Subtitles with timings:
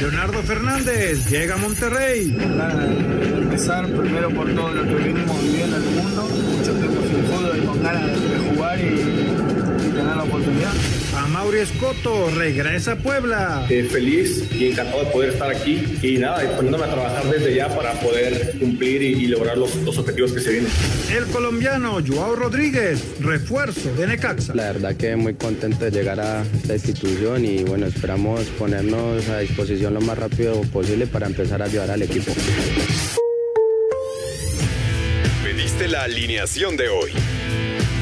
[0.00, 2.34] Leonardo Fernández llega a Monterrey.
[3.36, 6.22] Empezar primero por todo lo que venimos viviendo en el mundo,
[6.56, 9.49] mucho tiempo sin fútbol y con ganas de jugar y
[10.00, 10.72] tener la oportunidad.
[11.16, 13.66] A Mauri Escoto regresa a Puebla.
[13.68, 17.68] Eh, feliz y encantado de poder estar aquí y nada, poniéndome a trabajar desde ya
[17.74, 20.70] para poder cumplir y, y lograr los, los objetivos que se vienen.
[21.14, 24.54] El colombiano Joao Rodríguez, refuerzo de Necaxa.
[24.54, 29.40] La verdad que muy contento de llegar a esta institución y bueno, esperamos ponernos a
[29.40, 32.32] disposición lo más rápido posible para empezar a ayudar al equipo.
[35.44, 37.10] Pediste la alineación de hoy.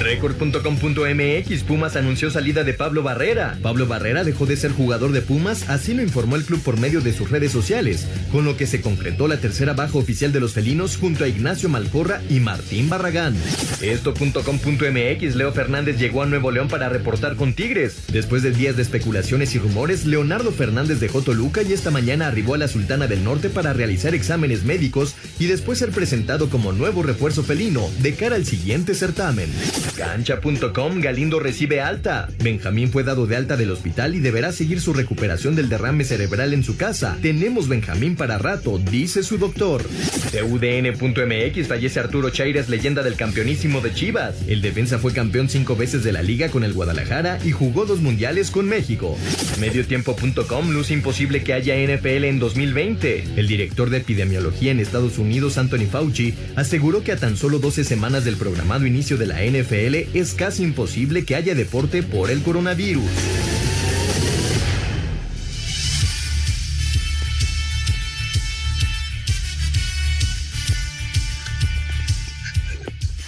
[0.00, 3.58] Record.com.mx Pumas anunció salida de Pablo Barrera.
[3.62, 7.00] Pablo Barrera dejó de ser jugador de Pumas, así lo informó el club por medio
[7.02, 10.54] de sus redes sociales, con lo que se concretó la tercera baja oficial de los
[10.54, 13.36] felinos junto a Ignacio Malcorra y Martín Barragán.
[13.82, 18.04] Esto.com.mx Leo Fernández llegó a Nuevo León para reportar con Tigres.
[18.10, 22.54] Después de días de especulaciones y rumores, Leonardo Fernández dejó Toluca y esta mañana arribó
[22.54, 27.02] a la Sultana del Norte para realizar exámenes médicos y después ser presentado como nuevo
[27.02, 29.50] refuerzo felino de cara al siguiente certamen.
[29.96, 32.28] Cancha.com Galindo recibe alta.
[32.42, 36.52] Benjamín fue dado de alta del hospital y deberá seguir su recuperación del derrame cerebral
[36.54, 37.18] en su casa.
[37.22, 39.82] Tenemos Benjamín para rato, dice su doctor.
[40.32, 44.36] TUDN.mx fallece Arturo Chaires, leyenda del campeonísimo de Chivas.
[44.46, 48.00] El defensa fue campeón cinco veces de la liga con el Guadalajara y jugó dos
[48.00, 49.16] mundiales con México.
[49.58, 53.24] Mediotiempo.com luz imposible que haya NFL en 2020.
[53.36, 57.84] El director de epidemiología en Estados Unidos, Anthony Fauci, aseguró que a tan solo 12
[57.84, 62.42] semanas del programado inicio de la NFL es casi imposible que haya deporte por el
[62.42, 63.10] coronavirus.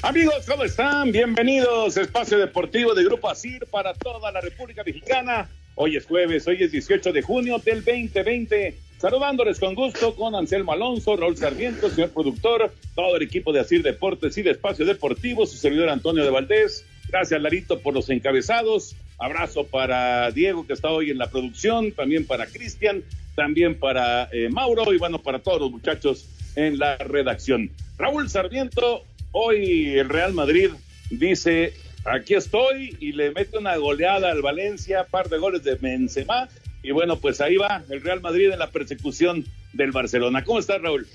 [0.02, 1.10] Amigos, ¿cómo están?
[1.10, 5.48] Bienvenidos a Espacio Deportivo de Grupo ASIR para toda la República Mexicana.
[5.74, 8.76] Hoy es jueves, hoy es 18 de junio del 2020.
[9.02, 13.82] Saludándoles con gusto con Anselmo Alonso, Raúl Sarmiento, señor productor, todo el equipo de Asir
[13.82, 16.86] Deportes y de Espacio Deportivo, su servidor Antonio de Valdés.
[17.08, 18.94] Gracias, Larito, por los encabezados.
[19.18, 23.02] Abrazo para Diego, que está hoy en la producción, también para Cristian,
[23.34, 27.72] también para eh, Mauro y bueno, para todos los muchachos en la redacción.
[27.98, 29.02] Raúl Sarmiento,
[29.32, 30.70] hoy el Real Madrid
[31.10, 31.74] dice,
[32.04, 36.48] aquí estoy y le mete una goleada al Valencia, par de goles de Benzema
[36.82, 40.44] y bueno, pues ahí va el Real Madrid en la persecución del Barcelona.
[40.44, 41.06] ¿Cómo estás, Raúl?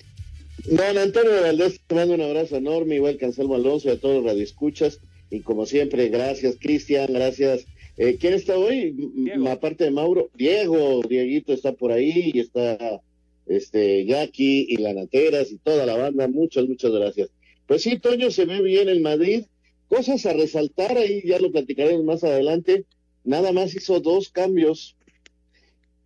[0.66, 4.16] Don Antonio Valdés, te mando un abrazo enorme, igual que Anselmo Alonso y a todos
[4.17, 5.00] los radioescuchas.
[5.29, 7.66] Y como siempre, gracias, Cristian, gracias.
[7.97, 8.95] Eh, ¿Quién está hoy?
[9.16, 9.50] Diego.
[9.50, 13.01] Aparte de Mauro, Diego, Dieguito está por ahí y está
[13.45, 16.27] este Jackie y Lanateras y toda la banda.
[16.27, 17.29] Muchas, muchas gracias.
[17.66, 19.45] Pues sí, Toño, se ve bien el Madrid.
[19.89, 22.85] Cosas a resaltar ahí, ya lo platicaremos más adelante.
[23.23, 24.96] Nada más hizo dos cambios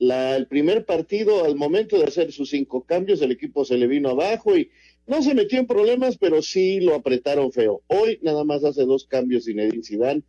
[0.01, 3.85] la, el primer partido, al momento de hacer sus cinco cambios, el equipo se le
[3.85, 4.71] vino abajo y
[5.05, 7.83] no se metió en problemas, pero sí lo apretaron feo.
[7.85, 10.23] Hoy nada más hace dos cambios Zinedine Zidane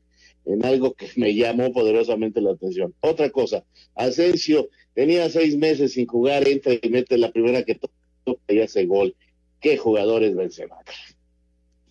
[0.45, 2.95] en algo que me llamó poderosamente la atención.
[3.01, 3.65] Otra cosa,
[3.95, 7.95] Asensio tenía seis meses sin jugar, entra y mete la primera que toca
[8.49, 9.17] y hace gol.
[9.59, 10.77] ¿Qué jugador es Benzema?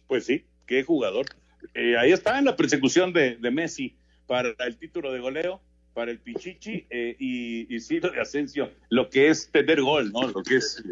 [0.08, 1.26] Pues sí, qué jugador.
[1.74, 3.96] Eh, ahí está en la persecución de, de Messi
[4.28, 5.62] para el título de goleo
[5.94, 10.28] para el Pichichi eh, y, y sí de Asensio, lo que es tener gol, ¿no?
[10.28, 10.84] Lo que es,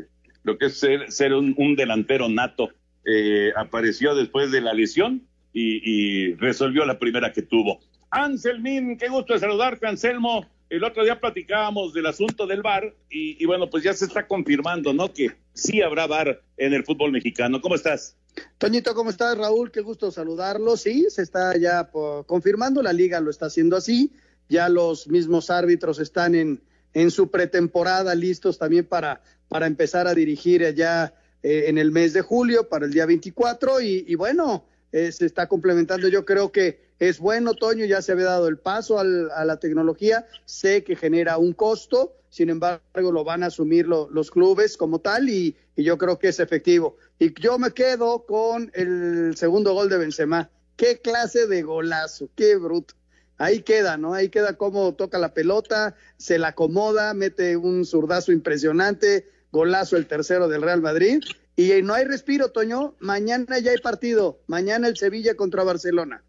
[0.44, 2.70] lo que es ser, ser un, un delantero nato.
[3.06, 7.80] Eh, apareció después de la lesión y, y, resolvió la primera que tuvo.
[8.12, 10.46] Anselmín, qué gusto de saludarte, Anselmo.
[10.70, 14.28] El otro día platicábamos del asunto del VAR y, y bueno, pues ya se está
[14.28, 15.12] confirmando, ¿no?
[15.12, 17.60] Que sí habrá VAR en el fútbol mexicano.
[17.62, 18.16] ¿Cómo estás?
[18.58, 19.72] Toñito, ¿cómo estás, Raúl?
[19.72, 20.78] Qué gusto saludarlo.
[20.78, 21.90] Sí, se está ya
[22.28, 24.12] confirmando, la liga lo está haciendo así.
[24.50, 26.62] Ya los mismos árbitros están en,
[26.94, 31.14] en su pretemporada listos también para, para empezar a dirigir allá
[31.44, 33.82] eh, en el mes de julio, para el día 24.
[33.82, 36.08] Y, y bueno, eh, se está complementando.
[36.08, 39.58] Yo creo que es bueno, Toño, ya se había dado el paso al, a la
[39.58, 40.26] tecnología.
[40.46, 45.30] Sé que genera un costo, sin embargo, lo van a asumir los clubes como tal
[45.30, 46.98] y, y, yo creo que es efectivo.
[47.18, 50.50] Y yo me quedo con el segundo gol de Benzema.
[50.76, 52.96] Qué clase de golazo, qué bruto.
[53.40, 54.14] Ahí queda, ¿no?
[54.14, 60.08] Ahí queda cómo toca la pelota, se la acomoda, mete un zurdazo impresionante, golazo el
[60.08, 61.24] tercero del Real Madrid.
[61.56, 62.96] Y no hay respiro, Toño.
[63.00, 64.42] Mañana ya hay partido.
[64.48, 66.22] Mañana el Sevilla contra Barcelona.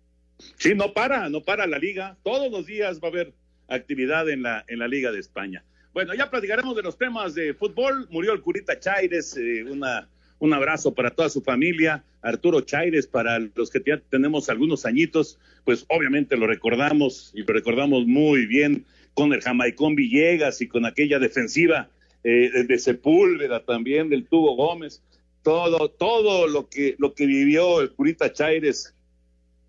[0.56, 2.16] Sí, no para, no para la liga.
[2.22, 3.34] Todos los días va a haber
[3.68, 5.64] actividad en la, en la Liga de España.
[5.92, 8.06] Bueno, ya platicaremos de los temas de fútbol.
[8.10, 10.08] Murió el Curita Chaires, eh, una,
[10.40, 12.02] un abrazo para toda su familia.
[12.22, 17.54] Arturo Chaires, para los que ya tenemos algunos añitos, pues obviamente lo recordamos y lo
[17.54, 18.84] recordamos muy bien
[19.14, 21.90] con el Jamaicón Villegas y con aquella defensiva
[22.24, 25.02] eh, de Sepúlveda también, del Tubo Gómez.
[25.42, 28.94] Todo, todo lo que, lo que vivió el Curita Chaires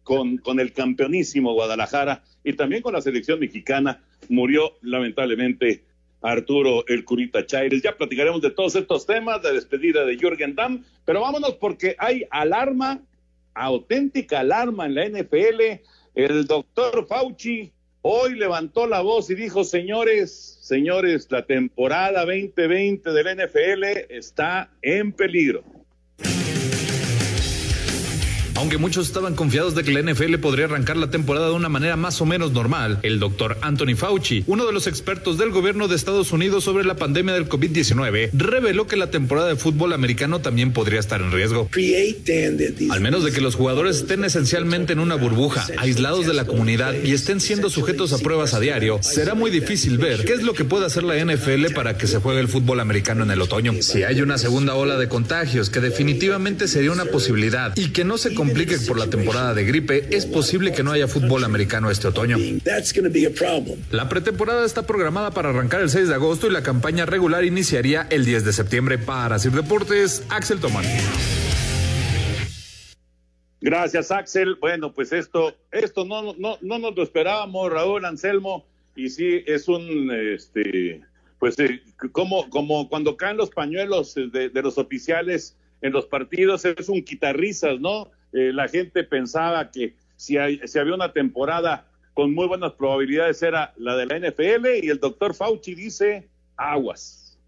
[0.03, 5.83] con, con el campeonísimo Guadalajara y también con la selección mexicana, murió lamentablemente
[6.21, 7.81] Arturo El Curita Chaires.
[7.81, 12.25] Ya platicaremos de todos estos temas, de despedida de Jürgen Damm, pero vámonos porque hay
[12.29, 13.01] alarma,
[13.53, 15.81] auténtica alarma en la NFL.
[16.15, 17.71] El doctor Fauci
[18.01, 25.11] hoy levantó la voz y dijo, señores, señores, la temporada 2020 del NFL está en
[25.11, 25.63] peligro.
[28.61, 31.95] Aunque muchos estaban confiados de que la NFL podría arrancar la temporada de una manera
[31.95, 35.95] más o menos normal, el doctor Anthony Fauci, uno de los expertos del gobierno de
[35.95, 40.73] Estados Unidos sobre la pandemia del COVID-19, reveló que la temporada de fútbol americano también
[40.73, 41.71] podría estar en riesgo.
[42.91, 46.93] Al menos de que los jugadores estén esencialmente en una burbuja, aislados de la comunidad
[47.03, 50.53] y estén siendo sujetos a pruebas a diario, será muy difícil ver qué es lo
[50.53, 53.73] que puede hacer la NFL para que se juegue el fútbol americano en el otoño.
[53.81, 58.19] Si hay una segunda ola de contagios, que definitivamente sería una posibilidad y que no
[58.19, 62.07] se complique por la temporada de gripe, es posible que no haya fútbol americano este
[62.07, 62.37] otoño.
[63.91, 68.07] La pretemporada está programada para arrancar el 6 de agosto y la campaña regular iniciaría
[68.09, 68.97] el 10 de septiembre.
[68.97, 70.83] Para Sir Deportes, Axel Tomán.
[73.61, 74.55] Gracias, Axel.
[74.55, 78.65] Bueno, pues esto, esto no, no, no nos lo esperábamos, Raúl Anselmo,
[78.95, 81.01] y sí es un, este,
[81.39, 81.81] pues eh,
[82.11, 87.03] como, como cuando caen los pañuelos de, de los oficiales en los partidos, es un
[87.03, 88.11] quitarrisas, ¿no?
[88.33, 90.35] Eh, la gente pensaba que si,
[90.65, 94.99] si había una temporada con muy buenas probabilidades era la de la NFL y el
[94.99, 97.39] doctor Fauci dice aguas.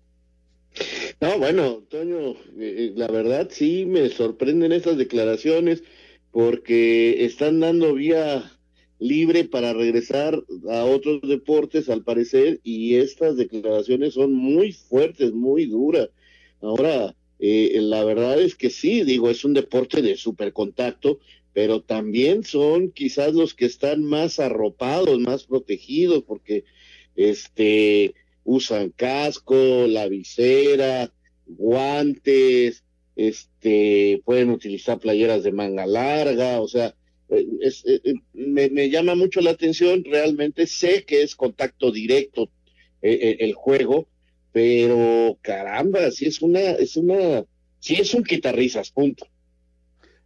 [1.21, 5.83] No, bueno, Toño, eh, eh, la verdad sí me sorprenden estas declaraciones
[6.31, 8.51] porque están dando vía
[8.99, 15.65] libre para regresar a otros deportes al parecer y estas declaraciones son muy fuertes, muy
[15.65, 16.09] duras.
[16.61, 17.13] Ahora,
[17.45, 21.19] eh, la verdad es que sí, digo, es un deporte de super contacto,
[21.51, 26.63] pero también son quizás los que están más arropados, más protegidos, porque
[27.17, 29.57] este usan casco,
[29.87, 31.11] la visera,
[31.45, 32.85] guantes,
[33.17, 36.95] este pueden utilizar playeras de manga larga, o sea,
[37.27, 37.45] eh,
[38.05, 42.49] eh, me, me, llama mucho la atención, realmente sé que es contacto directo
[43.01, 44.07] el juego,
[44.53, 47.43] pero caramba, sí es una, es una,
[47.79, 49.27] sí es un quitarrisas, punto.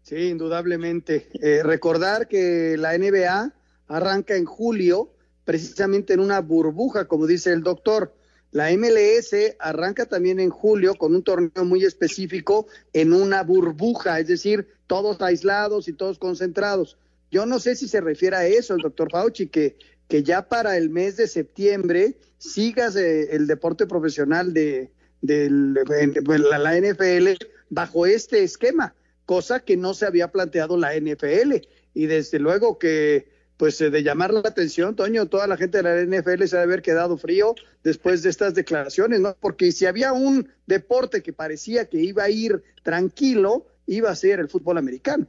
[0.03, 1.29] Sí, indudablemente.
[1.41, 3.55] Eh, recordar que la NBA
[3.87, 5.13] arranca en julio,
[5.45, 8.13] precisamente en una burbuja, como dice el doctor.
[8.51, 14.27] La MLS arranca también en julio con un torneo muy específico en una burbuja, es
[14.27, 16.97] decir, todos aislados y todos concentrados.
[17.31, 20.77] Yo no sé si se refiere a eso el doctor Fauci, que que ya para
[20.77, 24.91] el mes de septiembre sigas eh, el deporte profesional de,
[25.21, 31.55] la, NFL bajo este esquema, cosa que no se había planteado la NFL.
[31.93, 35.83] Y desde luego que, pues eh, de llamar la atención, Toño, toda la gente de
[35.83, 39.35] la NFL se debe haber quedado frío después de estas declaraciones, ¿no?
[39.39, 44.39] Porque si había un deporte que parecía que iba a ir tranquilo, iba a ser
[44.39, 45.27] el fútbol americano.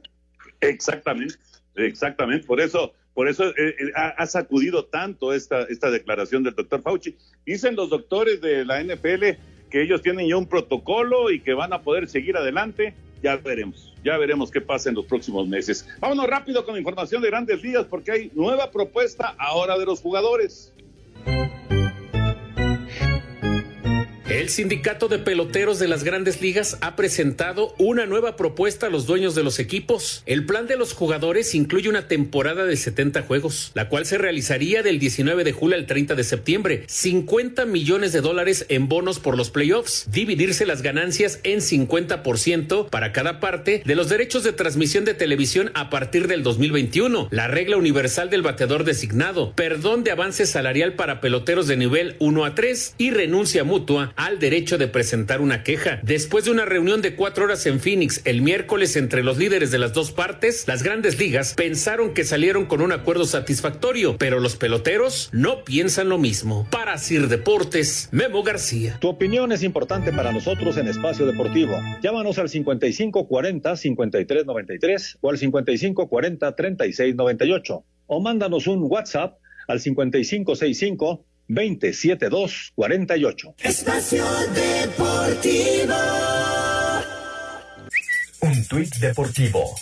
[0.61, 1.35] Exactamente,
[1.75, 2.45] exactamente.
[2.45, 7.17] Por eso por eso eh, eh, ha, sacudido tanto esta, esta declaración del doctor Fauci.
[7.45, 9.37] Dicen los doctores de la NFL
[9.69, 12.93] que ellos tienen ya un protocolo y que van a poder seguir adelante.
[13.21, 15.87] Ya veremos, ya veremos qué pasa en los próximos meses.
[15.99, 20.73] Vámonos rápido con información de grandes días porque hay nueva propuesta ahora de los jugadores.
[24.29, 29.07] El sindicato de peloteros de las grandes ligas ha presentado una nueva propuesta a los
[29.07, 30.21] dueños de los equipos.
[30.27, 34.83] El plan de los jugadores incluye una temporada de 70 juegos, la cual se realizaría
[34.83, 36.83] del 19 de julio al 30 de septiembre.
[36.85, 40.05] 50 millones de dólares en bonos por los playoffs.
[40.11, 45.71] Dividirse las ganancias en 50% para cada parte de los derechos de transmisión de televisión
[45.73, 47.29] a partir del 2021.
[47.31, 49.53] La regla universal del bateador designado.
[49.53, 54.37] Perdón de avance salarial para peloteros de nivel 1 a 3 y renuncia mutua al
[54.37, 56.01] derecho de presentar una queja.
[56.03, 59.79] Después de una reunión de cuatro horas en Phoenix el miércoles entre los líderes de
[59.79, 64.57] las dos partes, las grandes ligas pensaron que salieron con un acuerdo satisfactorio, pero los
[64.57, 66.67] peloteros no piensan lo mismo.
[66.69, 68.97] Para Sir Deportes, Memo García.
[68.99, 71.77] Tu opinión es importante para nosotros en Espacio Deportivo.
[72.03, 79.37] Llámanos al 5540-5393 o al 5540-3698 o mándanos un WhatsApp
[79.69, 83.55] al 5565 27248.
[83.63, 85.95] Espacio Deportivo.
[88.41, 89.75] Un tuit deportivo.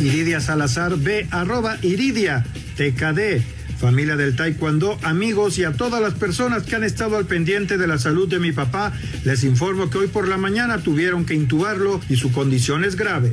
[0.00, 2.44] Iridia Salazar B, arroba Iridia,
[2.76, 3.42] TKD.
[3.78, 7.86] Familia del Taekwondo, amigos y a todas las personas que han estado al pendiente de
[7.86, 8.92] la salud de mi papá,
[9.24, 13.32] les informo que hoy por la mañana tuvieron que intubarlo y su condición es grave.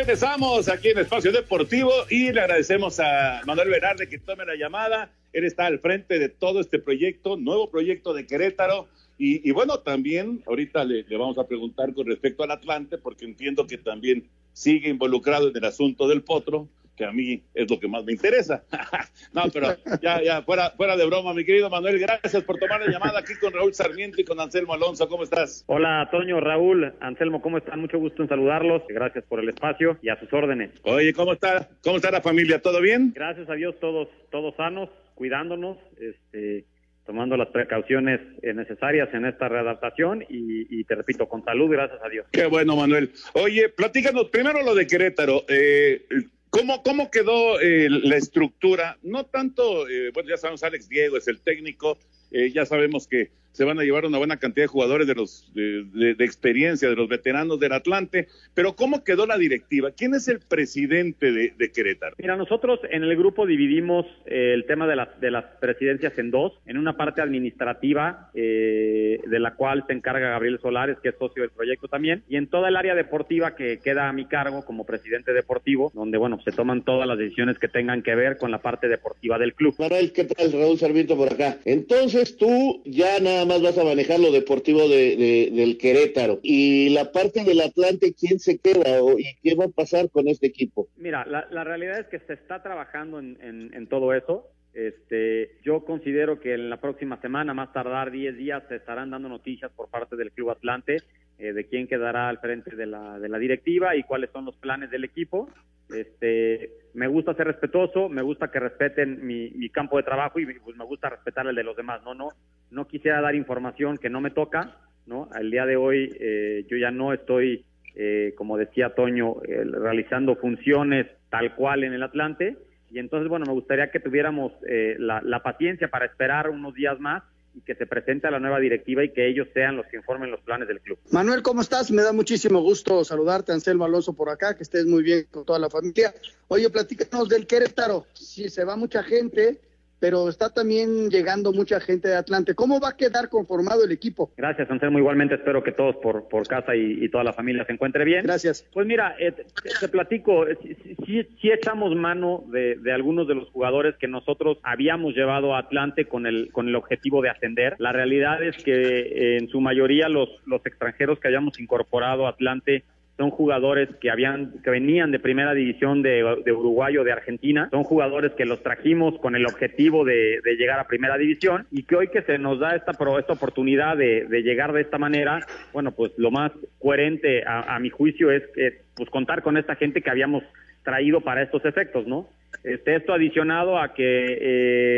[0.00, 5.12] Regresamos aquí en Espacio Deportivo y le agradecemos a Manuel Velarde que tome la llamada.
[5.34, 8.88] Él está al frente de todo este proyecto, nuevo proyecto de Querétaro.
[9.18, 13.66] Y, bueno, también ahorita le, le, vamos a preguntar con respecto al Atlante, porque entiendo
[13.66, 16.66] que también sigue involucrado en el asunto del potro
[17.00, 18.62] que a mí es lo que más me interesa.
[19.32, 19.68] no, pero
[20.02, 23.32] ya, ya, fuera, fuera de broma, mi querido Manuel, gracias por tomar la llamada aquí
[23.40, 25.08] con Raúl Sarmiento y con Anselmo Alonso.
[25.08, 25.64] ¿Cómo estás?
[25.66, 27.80] Hola, Toño, Raúl, Anselmo, ¿cómo están?
[27.80, 28.82] Mucho gusto en saludarlos.
[28.86, 30.72] Gracias por el espacio y a sus órdenes.
[30.82, 31.70] Oye, ¿cómo está?
[31.82, 32.60] ¿Cómo está la familia?
[32.60, 33.12] ¿Todo bien?
[33.14, 36.66] Gracias a Dios, todos, todos sanos, cuidándonos, este
[37.06, 42.08] tomando las precauciones necesarias en esta readaptación y, y, te repito, con salud, gracias a
[42.08, 42.26] Dios.
[42.30, 43.10] Qué bueno, Manuel.
[43.32, 45.44] Oye, platícanos primero lo de Querétaro.
[45.48, 46.06] Eh,
[46.50, 48.98] ¿Cómo, cómo quedó eh, la estructura?
[49.02, 51.96] No tanto, eh, bueno, ya sabemos, Alex Diego es el técnico,
[52.30, 55.52] eh, ya sabemos que se van a llevar una buena cantidad de jugadores de los
[55.54, 59.90] de, experiencia, de los veteranos del Atlante, pero ¿cómo quedó la directiva?
[59.90, 62.16] ¿Quién es el presidente de, Querétaro?
[62.18, 66.30] Mira, nosotros en el grupo dividimos eh, el tema de las, de las presidencias en
[66.30, 71.14] dos, en una parte administrativa, eh, de la cual se encarga Gabriel Solares, que es
[71.18, 74.64] socio del proyecto también, y en toda el área deportiva que queda a mi cargo
[74.64, 78.50] como presidente deportivo, donde, bueno, se toman todas las decisiones que tengan que ver con
[78.50, 79.74] la parte deportiva del club.
[79.78, 80.52] Manuel, ¿qué tal?
[80.52, 81.58] Raúl Sarmiento por acá.
[81.64, 86.40] Entonces tú ya nada más vas a manejar lo deportivo de, del Querétaro.
[86.42, 90.28] Y la parte del Atlante, ¿quién se queda o, y qué va a pasar con
[90.28, 90.88] este equipo?
[90.96, 94.48] Mira, la, realidad es que se está trabajando en, en todo eso.
[94.72, 99.28] Este, yo considero que en la próxima semana, más tardar 10 días, se estarán dando
[99.28, 100.98] noticias por parte del Club Atlante
[101.38, 104.56] eh, de quién quedará al frente de la, de la directiva y cuáles son los
[104.56, 105.48] planes del equipo.
[105.94, 110.76] Este, me gusta ser respetuoso, me gusta que respeten mi, campo de trabajo y pues,
[110.76, 112.02] me gusta respetar el de los demás.
[112.04, 112.28] No, no,
[112.70, 114.76] no quisiera dar información que no me toca.
[115.06, 115.28] ¿no?
[115.32, 117.64] Al día de hoy eh, yo ya no estoy,
[117.96, 122.56] eh, como decía Toño, eh, realizando funciones tal cual en el Atlante
[122.90, 126.98] y entonces, bueno, me gustaría que tuviéramos eh, la, la, paciencia para esperar unos días
[126.98, 127.22] más
[127.54, 130.40] y que se presente la nueva directiva y que ellos sean los que informen los
[130.40, 130.98] planes del club.
[131.10, 131.90] Manuel, ¿cómo estás?
[131.90, 135.58] Me da muchísimo gusto saludarte, Anselmo Alonso, por acá, que estés muy bien con toda
[135.58, 136.14] la familia.
[136.48, 138.06] Oye, platícanos del Querétaro.
[138.12, 139.60] Si se va mucha gente,
[140.00, 142.54] pero está también llegando mucha gente de Atlante.
[142.54, 144.32] ¿Cómo va a quedar conformado el equipo?
[144.36, 144.98] Gracias, Anselmo.
[144.98, 148.24] Igualmente espero que todos por, por casa y, y toda la familia se encuentre bien.
[148.24, 148.66] Gracias.
[148.72, 149.44] Pues mira, eh, te,
[149.78, 155.14] te, platico, sí, sí, echamos mano de, de, algunos de los jugadores que nosotros habíamos
[155.14, 157.76] llevado a Atlante con el, con el objetivo de ascender.
[157.78, 162.30] La realidad es que eh, en su mayoría los, los extranjeros que hayamos incorporado a
[162.30, 162.84] Atlante
[163.20, 167.84] son jugadores que habían que venían de primera división de, Uruguay o de Argentina, son
[167.84, 172.08] jugadores que los trajimos con el objetivo de, llegar a primera división y que hoy
[172.08, 175.40] que se nos da esta, esta oportunidad de, de llegar de esta manera,
[175.74, 179.74] bueno, pues lo más coherente a, a mi juicio es, es pues contar con esta
[179.74, 180.42] gente que habíamos
[180.82, 182.26] traído para estos efectos, ¿no?
[182.62, 184.02] Este, esto adicionado a que,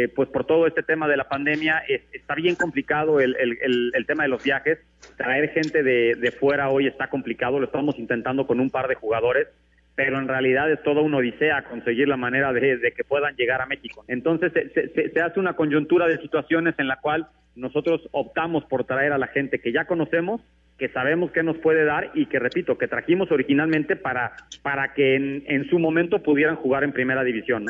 [0.04, 4.06] eh, pues por todo este tema de la pandemia, es, está bien complicado el, el,
[4.06, 4.78] tema de los viajes.
[5.16, 8.96] Traer gente de, de fuera hoy está complicado, lo estamos intentando con un par de
[8.96, 9.46] jugadores,
[9.94, 13.60] pero en realidad es toda una odisea conseguir la manera de, de que puedan llegar
[13.60, 14.04] a México.
[14.08, 18.84] Entonces se, se, se, hace una coyuntura de situaciones en la cual nosotros optamos por
[18.84, 20.40] traer a la gente que ya conocemos,
[20.78, 25.14] que sabemos que nos puede dar y que, repito, que trajimos originalmente para, para que
[25.14, 27.66] en, en su momento pudieran jugar en primera división.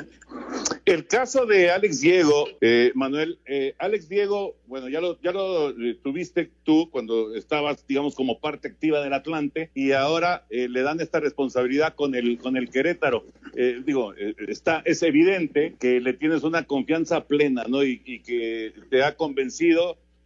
[0.87, 5.71] El caso de Alex Diego, eh, Manuel, eh, Alex Diego, bueno, ya lo, ya lo
[5.71, 10.83] eh, tuviste tú cuando estabas, digamos, como parte activa del Atlante y ahora eh, le
[10.83, 13.25] dan esta responsabilidad con el, con el Querétaro.
[13.55, 14.15] Eh, digo,
[14.49, 17.83] está, es evidente que le tienes una confianza plena, ¿no?
[17.85, 19.72] Y que te ha convencido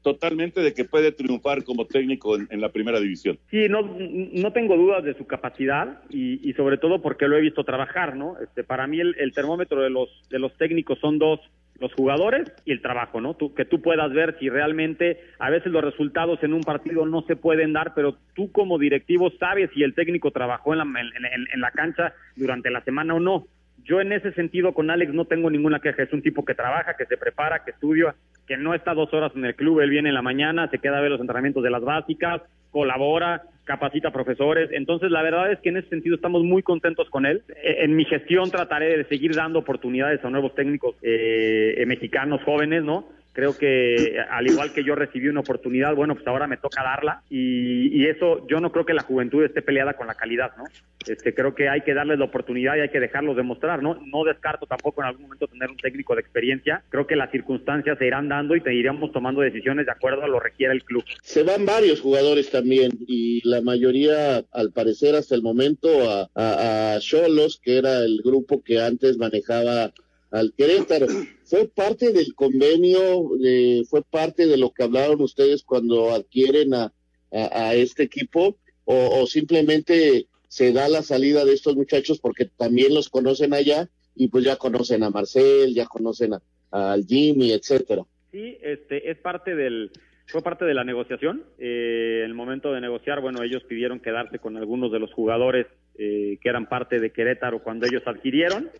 [0.06, 3.40] totalmente de que puede triunfar como técnico en, la primera división.
[3.50, 7.40] Sí, no, no tengo dudas de su capacidad y, y, sobre todo porque lo he
[7.40, 8.36] visto trabajar, ¿no?
[8.38, 11.40] Este, para mí el, termómetro de los, de los técnicos son dos,
[11.80, 13.34] los jugadores y el trabajo, ¿no?
[13.34, 17.22] Tú, que tú puedas ver si realmente a veces los resultados en un partido no
[17.22, 21.46] se pueden dar, pero tú como directivo sabes si el técnico trabajó en la, en,
[21.52, 23.48] en la cancha durante la semana o no.
[23.82, 26.96] Yo en ese sentido con Alex no tengo ninguna queja, es un tipo que trabaja,
[26.96, 28.14] que se prepara, que estudia,
[28.46, 30.98] que no está dos horas en el club, él viene en la mañana, se queda
[30.98, 35.70] a ver los entrenamientos de las básicas, colabora, capacita profesores, entonces la verdad es que
[35.70, 37.42] en ese sentido estamos muy contentos con él.
[37.62, 43.08] En mi gestión trataré de seguir dando oportunidades a nuevos técnicos eh, mexicanos jóvenes, ¿no?
[43.36, 47.22] Creo que al igual que yo recibí una oportunidad, bueno, pues ahora me toca darla
[47.28, 50.64] y, y, eso yo no creo que la juventud esté peleada con la calidad, ¿no?
[51.06, 54.00] Este, creo que hay que darles la oportunidad y hay que dejarlos demostrar, ¿no?
[54.06, 57.98] No descarto tampoco en algún momento tener un técnico de experiencia, creo que las circunstancias
[57.98, 60.82] se irán dando y te iremos tomando decisiones de acuerdo a lo que requiere el
[60.82, 61.04] club.
[61.22, 65.88] Se van varios jugadores también y la mayoría, al parecer hasta el momento,
[66.34, 69.92] a Cholos, que era el grupo que antes manejaba
[70.30, 71.06] al Querétaro.
[71.44, 76.92] ¿Fue parte del convenio, de, fue parte de lo que hablaron ustedes cuando adquieren a,
[77.32, 82.94] a, a este equipo o, simplemente se da la salida de estos muchachos porque también
[82.94, 86.40] los conocen allá y pues ya conocen a Marcel, ya conocen a,
[86.70, 88.04] al Jimmy, etcétera?
[88.30, 89.90] Sí, este es parte del
[90.28, 91.44] fue parte de la negociación.
[91.58, 95.66] Eh, en el momento de negociar, bueno, ellos pidieron quedarse con algunos de los jugadores
[95.98, 98.70] eh, que eran parte de Querétaro cuando ellos adquirieron.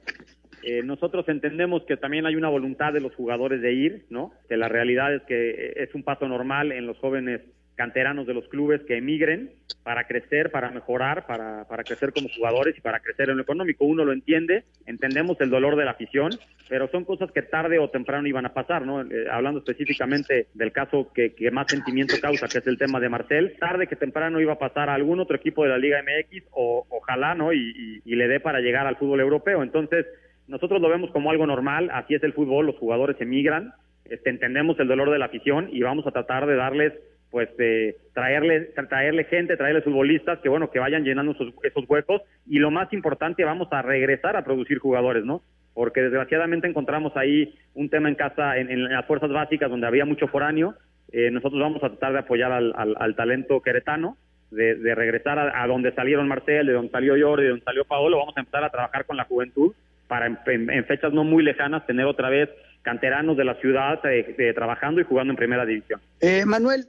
[0.69, 4.33] Eh, nosotros entendemos que también hay una voluntad de los jugadores de ir, ¿no?
[4.49, 7.41] Que la realidad es que es un paso normal en los jóvenes
[7.77, 9.53] canteranos de los clubes que emigren
[9.85, 13.85] para crecer, para mejorar, para, para crecer como jugadores y para crecer en lo económico.
[13.85, 16.31] Uno lo entiende, entendemos el dolor de la afición,
[16.69, 19.03] pero son cosas que tarde o temprano iban a pasar, ¿no?
[19.03, 23.09] Eh, hablando específicamente del caso que, que, más sentimiento causa, que es el tema de
[23.09, 26.43] Marcel, tarde que temprano iba a pasar a algún otro equipo de la Liga MX
[26.51, 27.53] o ojalá, ¿no?
[27.53, 29.63] Y le dé para llegar al fútbol europeo.
[29.63, 30.07] Entonces,
[30.49, 33.73] nosotros lo vemos como algo normal, así es el fútbol, los jugadores emigran,
[34.05, 36.93] este, entendemos el dolor de la afición y vamos a tratar de darles
[37.31, 42.59] pues eh, traerle traerle gente, traerle futbolistas que bueno, que vayan llenando esos, huecos y
[42.59, 45.43] lo más importante vamos a regresar a producir jugadores, ¿no?
[45.75, 50.05] Porque desgraciadamente encontramos ahí un tema en casa en, en las fuerzas básicas donde había
[50.05, 50.75] mucho foráneo,
[51.13, 54.17] eh, nosotros vamos a tratar de apoyar al, al, al talento queretano,
[54.51, 57.85] de, de regresar a, a, donde salieron Marcel, de donde salió Jordi, de donde salió
[57.85, 59.75] Paolo, vamos a empezar a trabajar con la juventud
[60.09, 62.49] para en, fechas no muy lejanas tener otra vez
[62.83, 66.01] canteranos de la ciudad eh, eh, trabajando y jugando en primera división.
[66.21, 66.89] Eh, Manuel,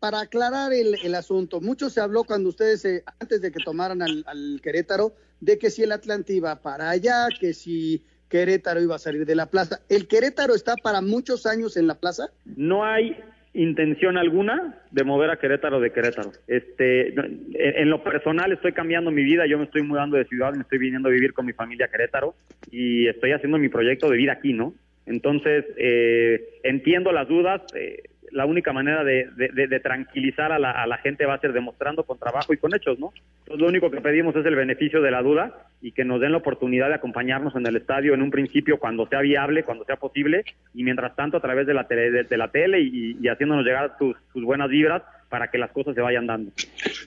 [0.00, 4.24] para aclarar el, el, asunto, mucho se habló cuando ustedes, antes de que tomaran al,
[4.26, 8.98] al, Querétaro, de que si el Atlante iba para allá, que si Querétaro iba a
[8.98, 9.80] salir de la plaza.
[9.88, 12.30] ¿El Querétaro está para muchos años en la plaza?
[12.56, 13.16] No hay
[13.54, 16.32] intención alguna de mover a Querétaro de Querétaro.
[16.46, 20.54] Este, en, en, lo personal estoy cambiando mi vida, yo me estoy mudando de ciudad,
[20.54, 22.34] me estoy viniendo a vivir con mi familia a Querétaro
[22.70, 24.74] y estoy haciendo mi proyecto de vida aquí, ¿no?
[25.06, 28.02] Entonces, eh, entiendo las dudas, eh,
[28.32, 32.56] la única manera de, tranquilizar a la, gente va a ser demostrando con trabajo y
[32.56, 33.12] con hechos, ¿no?
[33.40, 36.32] Entonces, lo único que pedimos es el beneficio de la duda y que nos den
[36.32, 39.96] la oportunidad de acompañarnos en el estadio en un principio cuando sea viable, cuando sea
[39.96, 43.96] posible, y mientras tanto a través de la tele, de, la tele y, haciéndonos llegar
[43.98, 46.52] sus, buenas vibras para que las cosas se vayan dando.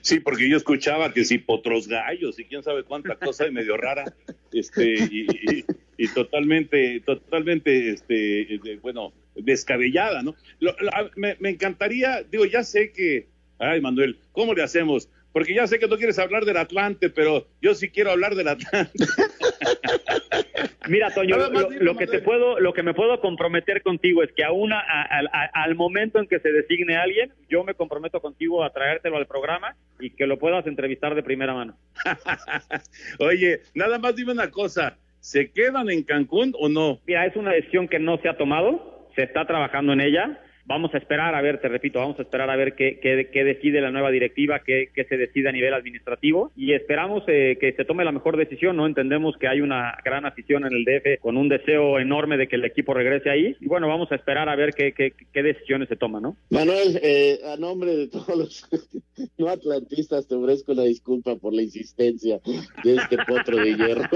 [0.00, 3.76] Sí, porque yo escuchaba que si potros gallos y quién sabe cuánta cosa y medio
[3.76, 4.04] rara,
[4.52, 5.64] este, y, y,
[5.96, 10.34] y totalmente, totalmente, este, bueno, descabellada, ¿no?
[10.60, 15.08] Lo, lo, me, me, encantaría, digo, ya sé que, ay, Manuel, ¿cómo le hacemos?
[15.32, 18.48] Porque ya sé que tú quieres hablar del Atlante, pero yo sí quiero hablar del
[18.48, 18.92] Atlante.
[20.88, 24.32] Mira, Toño, lo, lo, lo, que te puedo, lo que me puedo comprometer contigo es
[24.32, 28.20] que aún a, a, a, al momento en que se designe alguien, yo me comprometo
[28.20, 31.76] contigo a traértelo al programa y que lo puedas entrevistar de primera mano.
[33.20, 37.00] Oye, nada más dime una cosa, ¿se quedan en Cancún o no?
[37.06, 40.40] Mira, es una decisión que no se ha tomado, se está trabajando en ella.
[40.64, 43.80] Vamos a esperar a ver, te repito, vamos a esperar a ver qué, qué, decide
[43.80, 47.84] la nueva directiva, qué, qué, se decide a nivel administrativo y esperamos eh, que se
[47.84, 48.86] tome la mejor decisión, ¿no?
[48.86, 52.56] Entendemos que hay una gran afición en el DF con un deseo enorme de que
[52.56, 55.88] el equipo regrese ahí y bueno, vamos a esperar a ver qué, qué, qué decisiones
[55.88, 56.36] se toman, ¿no?
[56.50, 58.68] Manuel, eh, a nombre de todos los
[59.38, 62.40] no atlantistas te ofrezco una disculpa por la insistencia
[62.84, 64.02] de este potro de hierro.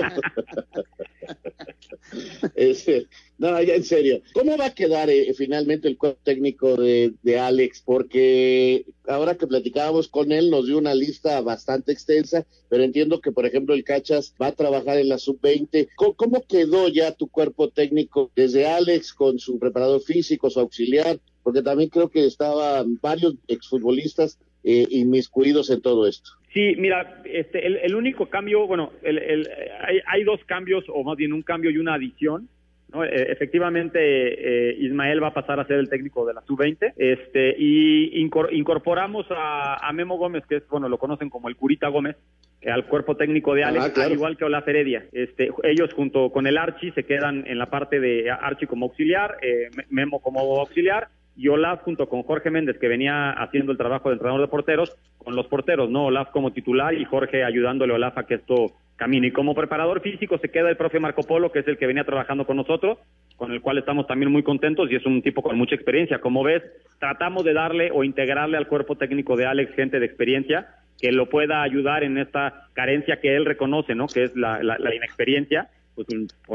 [2.54, 3.06] Este,
[3.38, 4.22] no, ya en serio.
[4.32, 7.82] ¿Cómo va a quedar eh, finalmente el cuerpo técnico de, Alex?
[7.84, 13.32] Porque ahora que platicábamos con él nos dio una lista bastante extensa, pero entiendo que,
[13.32, 15.88] por ejemplo, el Cachas va a trabajar en la sub-20.
[15.96, 21.18] ¿Cómo, quedó ya tu cuerpo técnico desde Alex con su preparador físico, su auxiliar?
[21.42, 26.30] Porque también creo que estaban varios exfutbolistas eh, inmiscuidos en todo esto.
[26.52, 29.48] Sí, mira, este, el, único cambio, bueno, el,
[29.86, 32.48] hay, hay, dos cambios, o más bien un cambio y una adición.
[32.92, 33.04] ¿No?
[33.04, 37.54] E, efectivamente, eh, Ismael va a pasar a ser el técnico de la sub-20 este,
[37.58, 42.16] y incorporamos a, Memo Gómez, que es, bueno, lo conocen como el Curita Gómez,
[42.60, 45.06] eh, al cuerpo técnico de Alex, al igual que Olaf Heredia.
[45.12, 49.38] Este, ellos junto con el Archi se quedan en la parte de Archi como auxiliar,
[49.42, 54.08] eh, Memo como auxiliar y Olaf junto con Jorge Méndez, que venía haciendo el trabajo
[54.08, 56.06] de entrenador de porteros, con los porteros, ¿no?
[56.06, 59.28] Olaf como titular y Jorge ayudándole a Olaf a que esto camine.
[59.28, 62.04] Y como preparador físico se queda el profe Marco Polo, que es el que venía
[62.04, 62.98] trabajando con nosotros,
[63.36, 66.20] con el cual estamos también muy contentos y es un tipo con mucha experiencia.
[66.20, 66.62] Como ves,
[66.98, 70.68] tratamos de darle o integrarle al cuerpo técnico de Alex gente de experiencia
[70.98, 74.06] que lo pueda ayudar en esta carencia que él reconoce, ¿no?
[74.06, 76.06] Que es la, la inexperiencia, pues,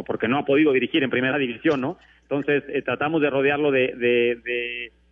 [0.05, 1.97] porque no ha podido dirigir en primera división, ¿no?
[2.21, 3.93] Entonces, eh, tratamos de rodearlo de,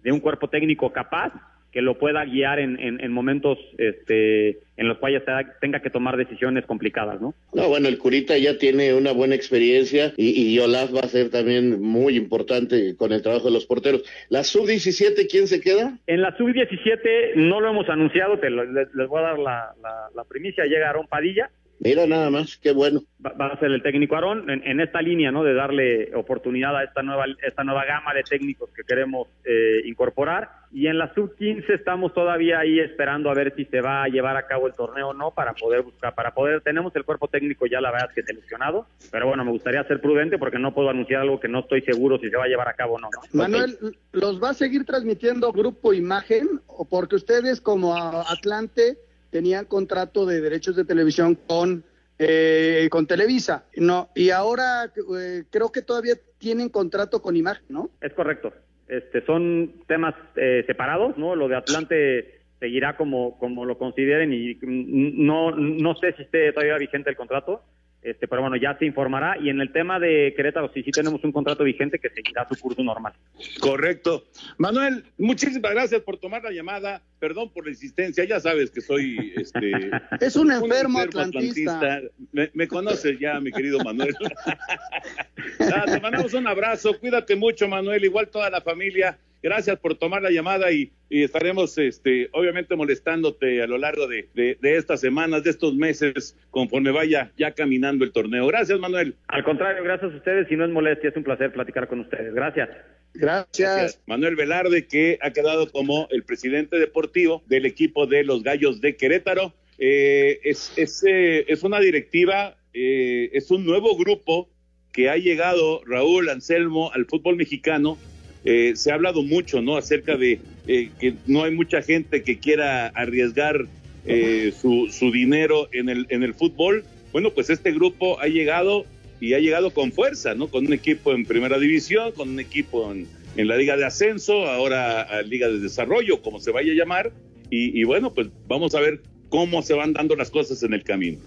[0.03, 1.33] de, un cuerpo técnico capaz
[1.71, 5.21] que lo pueda guiar en, en, momentos este, en los cuales
[5.61, 7.35] tenga que tomar decisiones complicadas, ¿no?
[7.53, 11.29] No, bueno, el Curita ya tiene una buena experiencia y, y Olaf va a ser
[11.29, 14.03] también muy importante con el trabajo de los porteros.
[14.29, 15.99] ¿La sub-17 quién se queda?
[16.07, 20.23] En la sub-17 no lo hemos anunciado, te les, voy a dar la, la, la
[20.23, 23.01] primicia, llega Aarón Padilla, Mira nada más, qué bueno.
[23.25, 25.43] Va, a ser el técnico Aarón en, esta línea, ¿no?
[25.43, 30.49] De darle oportunidad a esta nueva esta nueva gama de técnicos que queremos eh, incorporar.
[30.71, 34.07] Y en la sub 15 estamos todavía ahí esperando a ver si se va a
[34.07, 36.61] llevar a cabo el torneo o no para poder buscar, para poder.
[36.61, 40.37] Tenemos el cuerpo técnico ya la verdad que seleccionado, pero bueno, me gustaría ser prudente
[40.37, 42.73] porque no puedo anunciar algo que no estoy seguro si se va a llevar a
[42.73, 43.09] cabo o no.
[43.31, 43.77] Manuel,
[44.11, 48.97] ¿los va a seguir transmitiendo Grupo Imagen o porque ustedes como Atlante
[49.29, 51.83] tenían contrato de derechos de televisión con,
[52.17, 57.89] eh, con Televisa, no, y ahora eh, creo que todavía tienen contrato con Imagen, ¿no?
[58.01, 58.53] Es correcto.
[58.87, 61.35] Este, son temas eh, separados, ¿no?
[61.35, 66.77] Lo de Atlante seguirá como, como lo consideren y no, no sé si esté todavía
[66.77, 67.63] vigente el contrato,
[68.01, 69.37] este, pero bueno, ya se informará.
[69.39, 72.55] Y en el tema de Querétaro, sí, sí tenemos un contrato vigente que seguirá su
[72.57, 73.13] curso normal.
[73.59, 74.23] Correcto.
[74.57, 77.01] Manuel, muchísimas gracias por tomar la llamada.
[77.19, 78.23] Perdón por la insistencia.
[78.23, 79.33] Ya sabes que soy.
[79.35, 79.71] Este,
[80.21, 82.01] es un enfermo, atlantista.
[82.31, 84.15] Me, conoces ya, mi querido Manuel.
[85.57, 86.97] Te mandamos un abrazo.
[86.99, 88.03] Cuídate mucho, Manuel.
[88.05, 89.17] Igual toda la familia.
[89.41, 94.99] Gracias por tomar la llamada y, estaremos, este, obviamente, molestándote a lo largo de, estas
[94.99, 98.45] semanas, de estos meses, conforme vaya ya caminando el torneo.
[98.47, 99.15] Gracias, Manuel.
[99.27, 100.51] Al contrario, gracias a ustedes.
[100.51, 102.33] y no es molestia, es un placer platicar con ustedes.
[102.33, 102.69] Gracias.
[103.13, 104.01] Gracias.
[104.05, 108.95] Manuel Velarde, que ha quedado como el presidente deportivo del equipo de los Gallos de
[108.95, 109.53] Querétaro.
[109.77, 114.49] Eh, es, es, eh, es, una directiva, eh, es un nuevo grupo
[114.91, 117.97] que ha llegado, Raúl Anselmo, al fútbol mexicano
[118.45, 119.75] eh, se ha hablado mucho, ¿no?
[119.75, 123.65] Acerca de eh, que no hay mucha gente que quiera arriesgar
[124.05, 126.85] eh, su, su, dinero en el, en el fútbol.
[127.11, 128.85] Bueno, pues este grupo ha llegado
[129.19, 130.47] y ha llegado con fuerza, ¿no?
[130.47, 134.45] Con un equipo en primera división, con un equipo en, en la Liga de Ascenso,
[134.45, 137.11] ahora a Liga de Desarrollo, como se vaya a llamar.
[137.51, 141.17] Y, bueno, pues vamos a ver cómo se van dando las cosas en el camino.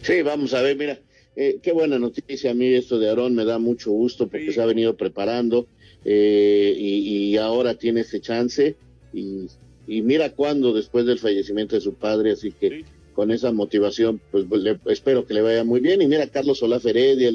[0.00, 1.00] Sí, vamos a ver, mira,
[1.34, 4.66] qué buena noticia a mí esto de Aarón, me da mucho gusto porque se ha
[4.66, 5.66] venido preparando
[6.08, 8.76] eh, y, ahora tiene ese chance
[9.12, 9.48] y,
[9.88, 14.62] mira cuándo después del fallecimiento de su padre, así que con esa motivación, pues, pues
[14.86, 16.02] espero que le vaya muy bien.
[16.02, 17.30] Y mira, Carlos Solá Heredia,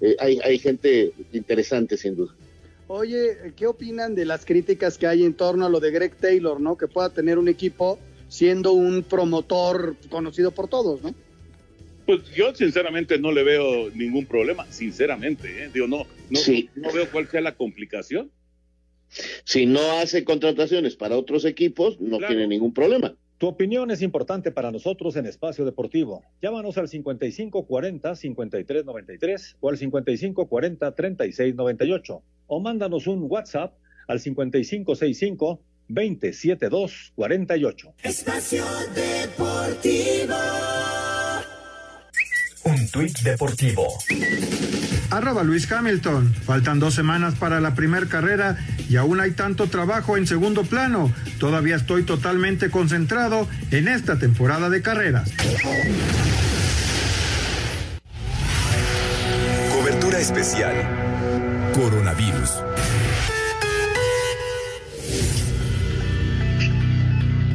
[0.00, 2.34] eh, hay, hay gente interesante sin duda.
[2.86, 6.60] Oye, ¿qué opinan de las críticas que hay en torno a lo de Greg Taylor,
[6.60, 6.76] ¿no?
[6.76, 11.14] Que pueda tener un equipo siendo un promotor conocido por todos, ¿no?
[12.06, 15.70] Pues yo sinceramente no le veo ningún problema, sinceramente, ¿eh?
[15.72, 16.40] digo, no, no,
[16.76, 18.30] no veo cuál sea la complicación.
[19.44, 23.16] Si no hace contrataciones para otros equipos, no tiene ningún problema.
[23.38, 26.22] Tu opinión es importante para nosotros en Espacio Deportivo.
[26.40, 33.74] Llámanos al 5540-5393 o al 5540-3698 o mándanos un WhatsApp
[34.06, 37.94] al 5565 27248.
[38.02, 38.64] Espacio
[38.94, 40.34] Deportivo.
[42.64, 43.98] Un tuit deportivo.
[45.10, 46.34] Arroba Luis Hamilton.
[46.34, 48.56] Faltan dos semanas para la primera carrera
[48.88, 51.12] y aún hay tanto trabajo en segundo plano.
[51.38, 55.30] Todavía estoy totalmente concentrado en esta temporada de carreras.
[59.70, 60.74] Cobertura especial.
[61.74, 62.73] Coronavirus.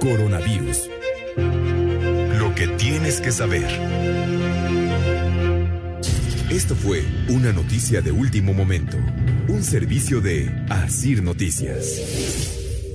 [0.00, 0.90] Coronavirus.
[2.56, 3.66] Que tienes que saber.
[6.50, 8.96] Esto fue una noticia de último momento.
[9.48, 12.94] Un servicio de Asir Noticias.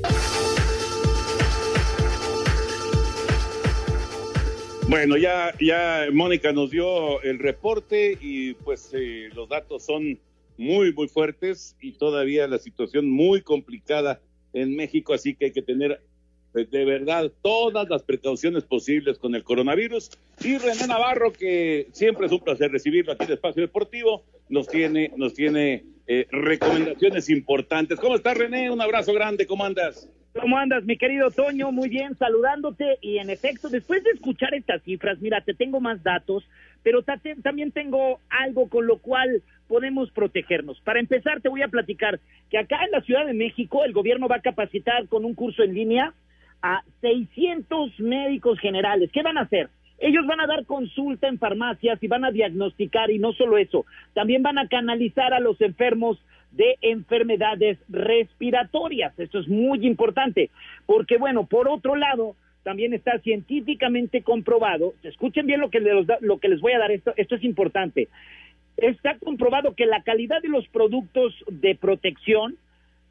[4.87, 10.17] Bueno, ya, ya Mónica nos dio el reporte y pues eh, los datos son
[10.57, 14.21] muy, muy fuertes y todavía la situación muy complicada
[14.53, 16.01] en México, así que hay que tener
[16.53, 20.11] de verdad todas las precauciones posibles con el coronavirus.
[20.43, 25.11] Y René Navarro, que siempre es un placer recibirlo aquí en Espacio Deportivo, nos tiene,
[25.15, 27.99] nos tiene eh, recomendaciones importantes.
[27.99, 28.71] ¿Cómo estás, René?
[28.71, 30.09] Un abrazo grande, ¿cómo andas?
[30.33, 31.71] ¿Cómo andas, mi querido Toño?
[31.71, 32.97] Muy bien, saludándote.
[33.01, 36.47] Y en efecto, después de escuchar estas cifras, mira, te tengo más datos,
[36.83, 37.03] pero
[37.43, 40.79] también tengo algo con lo cual podemos protegernos.
[40.81, 44.27] Para empezar, te voy a platicar que acá en la Ciudad de México el gobierno
[44.27, 46.13] va a capacitar con un curso en línea
[46.61, 49.09] a 600 médicos generales.
[49.11, 49.69] ¿Qué van a hacer?
[49.99, 53.85] Ellos van a dar consulta en farmacias y van a diagnosticar, y no solo eso,
[54.13, 56.17] también van a canalizar a los enfermos
[56.51, 59.17] de enfermedades respiratorias.
[59.19, 60.49] Esto es muy importante,
[60.85, 66.39] porque bueno, por otro lado, también está científicamente comprobado, escuchen bien lo que, les, lo
[66.39, 68.07] que les voy a dar, esto, esto es importante,
[68.77, 72.55] está comprobado que la calidad de los productos de protección,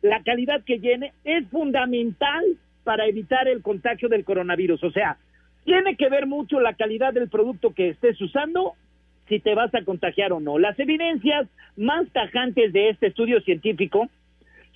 [0.00, 2.44] la calidad que llene, es fundamental
[2.88, 4.82] para evitar el contagio del coronavirus.
[4.82, 5.18] O sea,
[5.66, 8.76] tiene que ver mucho la calidad del producto que estés usando
[9.28, 10.58] si te vas a contagiar o no.
[10.58, 11.46] Las evidencias
[11.76, 14.08] más tajantes de este estudio científico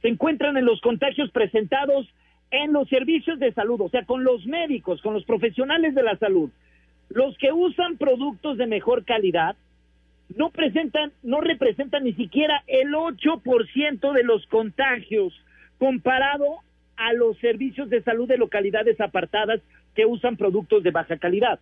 [0.03, 2.07] se encuentran en los contagios presentados
[2.51, 6.19] en los servicios de salud, o sea, con los médicos, con los profesionales de la
[6.19, 6.51] salud.
[7.09, 9.57] Los que usan productos de mejor calidad
[10.37, 15.33] no presentan, no representan ni siquiera el 8% de los contagios
[15.79, 16.59] comparado
[17.03, 19.61] a los servicios de salud de localidades apartadas
[19.95, 21.59] que usan productos de baja calidad.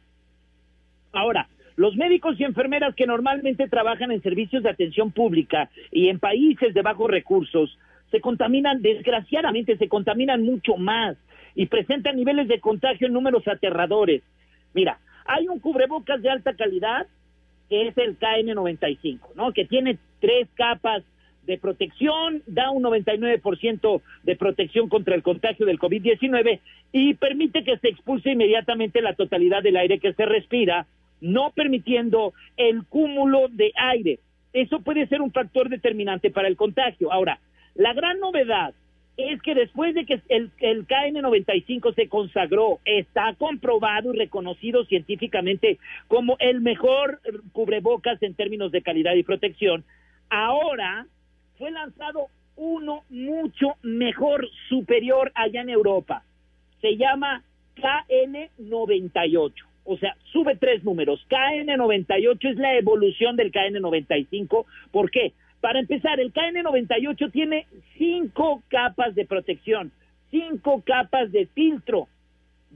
[1.13, 6.19] Ahora, los médicos y enfermeras que normalmente trabajan en servicios de atención pública y en
[6.19, 7.79] países de bajos recursos
[8.11, 11.17] se contaminan, desgraciadamente se contaminan mucho más
[11.55, 14.23] y presentan niveles de contagio en números aterradores.
[14.75, 17.07] Mira, hay un cubrebocas de alta calidad
[17.71, 19.53] es el KN95, ¿no?
[19.53, 21.05] Que tiene tres capas
[21.47, 26.61] de protección, da un 99% de protección contra el contagio del COVID-19
[26.93, 30.87] y permite que se expulse inmediatamente la totalidad del aire que se respira,
[31.21, 34.19] no permitiendo el cúmulo de aire.
[34.53, 37.13] Eso puede ser un factor determinante para el contagio.
[37.13, 37.39] Ahora,
[37.75, 38.75] la gran novedad
[39.17, 45.79] es que después de que el, el, KN95 se consagró, está comprobado y reconocido científicamente
[46.09, 47.21] como el mejor
[47.53, 49.85] cubrebocas en términos de calidad y protección,
[50.31, 51.07] ahora
[51.61, 56.25] fue lanzado uno mucho mejor, superior allá en Europa.
[56.81, 57.45] Se llama
[57.77, 59.53] KN98.
[59.85, 61.21] O sea, sube tres números.
[61.29, 64.65] KN98 es la evolución del KN95.
[64.91, 65.35] ¿Por qué?
[65.61, 67.67] Para empezar, el KN98 tiene
[67.99, 69.93] cinco capas de protección,
[70.31, 72.09] cinco capas de filtro.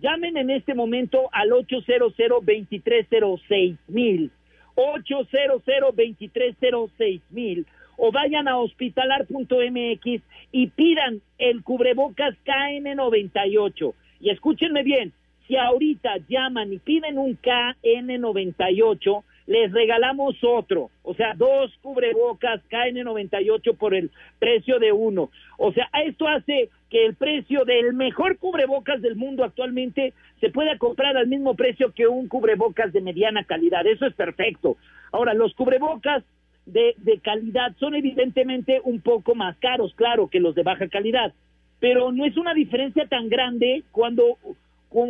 [0.03, 4.31] Llamen en este momento al 800 2306 mil,
[4.75, 13.95] 800 2306 mil, o vayan a hospitalar.mx y pidan el cubrebocas KN98.
[14.21, 15.13] Y escúchenme bien,
[15.47, 23.77] si ahorita llaman y piden un KN98, les regalamos otro, o sea, dos cubrebocas KN98
[23.77, 25.31] por el precio de uno.
[25.59, 30.79] O sea, esto hace que el precio del mejor cubrebocas del mundo actualmente se pueda
[30.79, 33.87] comprar al mismo precio que un cubrebocas de mediana calidad.
[33.87, 34.77] Eso es perfecto.
[35.13, 36.25] Ahora, los cubrebocas
[36.67, 41.33] de, de calidad son evidentemente un poco más caros, claro, que los de baja calidad,
[41.81, 44.39] pero no es una diferencia tan grande cuando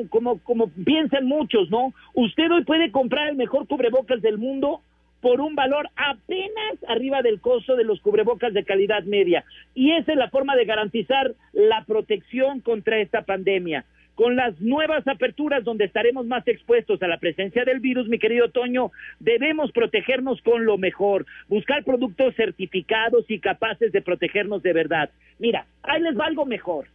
[0.08, 1.92] como, como, piensan muchos, ¿no?
[2.14, 4.80] Usted hoy puede comprar el mejor cubrebocas del mundo
[5.20, 9.44] por un valor apenas arriba del costo de los cubrebocas de calidad media.
[9.74, 13.84] Y esa es la forma de garantizar la protección contra esta pandemia.
[14.14, 18.48] Con las nuevas aperturas donde estaremos más expuestos a la presencia del virus, mi querido
[18.48, 25.10] Toño, debemos protegernos con lo mejor, buscar productos certificados y capaces de protegernos de verdad.
[25.40, 26.86] Mira, ahí les va algo mejor.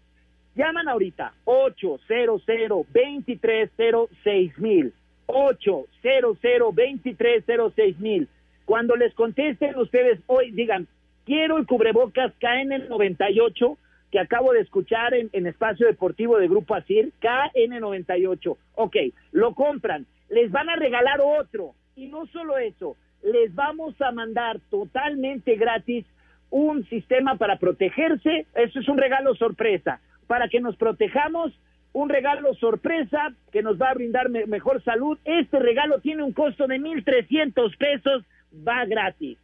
[0.56, 4.94] Llaman ahorita 800 2306 mil.
[5.28, 8.30] 800 2306 mil.
[8.64, 10.88] Cuando les contesten ustedes hoy, digan,
[11.26, 13.78] quiero el cubrebocas KN98
[14.12, 18.58] que acabo de escuchar en, Espacio Deportivo de Grupo Asir, KN98.
[18.76, 18.96] Ok,
[19.32, 21.74] lo compran, les van a regalar otro.
[21.96, 26.06] Y no solo eso, les vamos a mandar totalmente gratis
[26.50, 28.48] un sistema para protegerse.
[28.56, 31.52] Eso es un regalo sorpresa para que nos protejamos,
[31.92, 35.18] un regalo sorpresa que nos va a brindar mejor salud.
[35.26, 38.24] Este regalo tiene un costo de 1.300 pesos,
[38.68, 39.38] va gratis.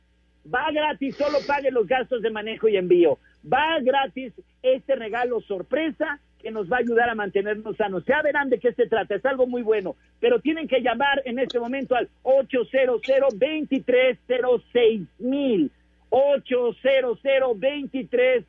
[0.54, 3.18] Va gratis, solo pague los gastos de manejo y envío.
[3.52, 8.06] Va gratis este regalo sorpresa que nos va a ayudar a mantenernos sanos.
[8.06, 9.96] Ya verán de qué se trata, es algo muy bueno.
[10.20, 15.72] Pero tienen que llamar en este momento al 800 2306 mil.
[16.10, 18.46] 800 2306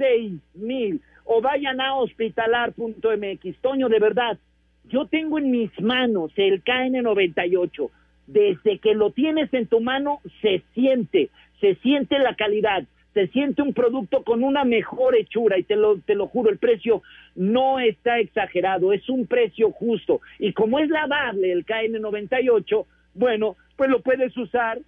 [0.00, 3.60] seis mil o vayan a hospitalar.mx.
[3.60, 4.38] Toño, de verdad,
[4.84, 7.90] yo tengo en mis manos el KN98.
[8.26, 11.30] Desde que lo tienes en tu mano, se siente,
[11.60, 15.98] se siente la calidad, se siente un producto con una mejor hechura y te lo,
[15.98, 17.02] te lo juro, el precio
[17.34, 20.20] no está exagerado, es un precio justo.
[20.38, 24.78] Y como es lavable el KN98, bueno, pues lo puedes usar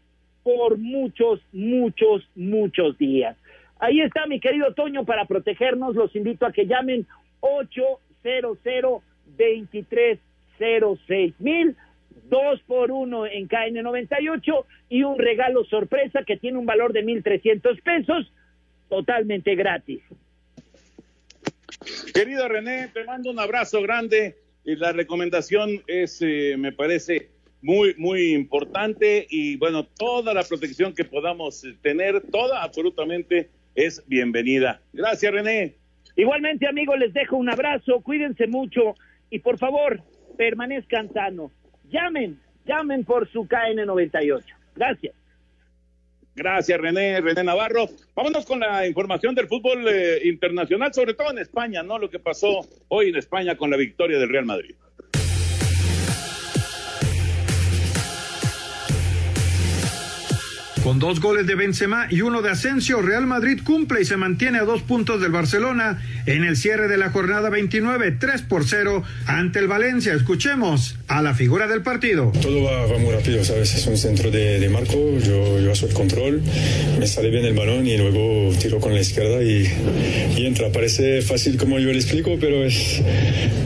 [0.43, 3.37] por muchos, muchos, muchos días.
[3.79, 5.97] Ahí está mi querido Toño para protegernos.
[5.97, 7.07] Los invito a que llamen
[7.41, 9.03] 800
[9.37, 11.77] 2306 mil,
[12.33, 17.79] dos por uno en KN98 y un regalo sorpresa que tiene un valor de 1,300
[17.83, 18.33] pesos
[18.89, 20.01] totalmente gratis.
[22.15, 27.29] Querido René, te mando un abrazo grande y la recomendación es, eh, me parece,
[27.61, 34.81] muy, muy importante y bueno, toda la protección que podamos tener, toda absolutamente es bienvenida.
[34.95, 35.75] Gracias, René.
[36.17, 38.95] Igualmente, amigos, les dejo un abrazo, cuídense mucho
[39.31, 40.03] y por favor,
[40.39, 41.53] permanezcan sanos.
[41.93, 44.45] Llamen, llamen por su KN98.
[44.75, 45.15] Gracias.
[46.35, 47.87] Gracias, René, René Navarro.
[48.17, 51.99] Vámonos con la información del fútbol eh, internacional, sobre todo en España, ¿no?
[51.99, 54.75] Lo que pasó hoy en España con la victoria del Real Madrid.
[60.83, 64.59] Con dos goles de Benzema y uno de Asensio, Real Madrid cumple y se mantiene
[64.59, 69.03] a dos puntos del Barcelona en el cierre de la jornada 29, 3 por 0
[69.27, 70.15] ante el Valencia.
[70.15, 72.33] Escuchemos a la figura del partido.
[72.41, 73.75] Todo va, muy rápido, ¿sabes?
[73.75, 76.43] Es un centro de, marco, yo, yo hago el control,
[76.99, 79.67] me sale bien el balón y luego tiro con la izquierda y,
[80.45, 80.71] entra.
[80.73, 83.01] Parece fácil como yo le explico, pero es,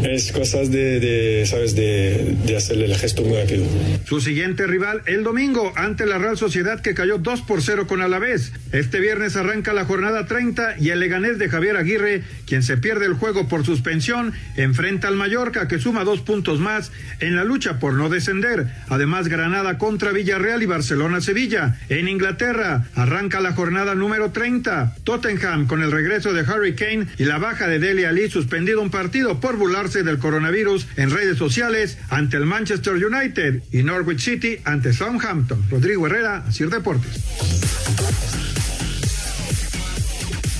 [0.05, 1.75] es cosas de, ¿sabes?
[1.75, 3.65] De, de hacerle el gesto muy rápido.
[4.05, 8.01] Su siguiente rival el domingo ante la Real Sociedad que cayó 2 por 0 con
[8.01, 8.53] Alavés.
[8.73, 13.07] Este viernes arranca la jornada 30 y el Leganés de Javier Aguirre, quien se pierde
[13.07, 17.79] el juego por suspensión, enfrenta al Mallorca que suma dos puntos más en la lucha
[17.79, 18.69] por no descender.
[18.89, 21.79] Además, Granada contra Villarreal y Barcelona-Sevilla.
[21.89, 24.97] En Inglaterra arranca la jornada número 30.
[25.05, 28.91] Tottenham con el regreso de Harry Kane y la baja de Dele Ali suspendido un
[28.91, 34.59] partido por burlarse del coronavirus en redes sociales ante el Manchester United y Norwich City
[34.65, 35.65] ante Southampton.
[35.71, 37.25] Rodrigo Herrera, Sir Deportes.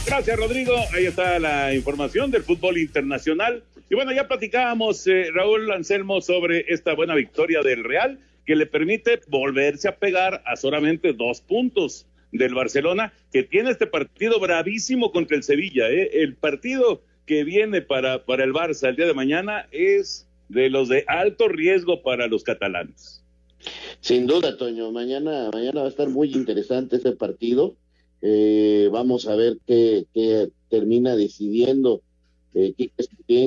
[0.07, 0.73] Gracias, Rodrigo.
[0.95, 3.65] Ahí está la información del fútbol internacional.
[3.91, 8.67] Y bueno, ya platicábamos, eh, Raúl Anselmo, sobre esta buena victoria del Real, que le
[8.67, 15.11] permite volverse a pegar a solamente dos puntos del Barcelona, que tiene este partido bravísimo
[15.11, 15.89] contra el Sevilla.
[15.91, 16.23] ¿eh?
[16.23, 20.89] El partido que viene para, para el Barça el día de mañana es de los
[20.89, 23.25] de alto riesgo para los catalanes.
[24.01, 24.93] Sin duda, Toño.
[24.93, 27.75] Mañana, mañana va a estar muy interesante ese partido.
[28.23, 30.07] Eh, vamos a ver qué,
[30.69, 32.03] termina decidiendo
[32.55, 32.75] eh,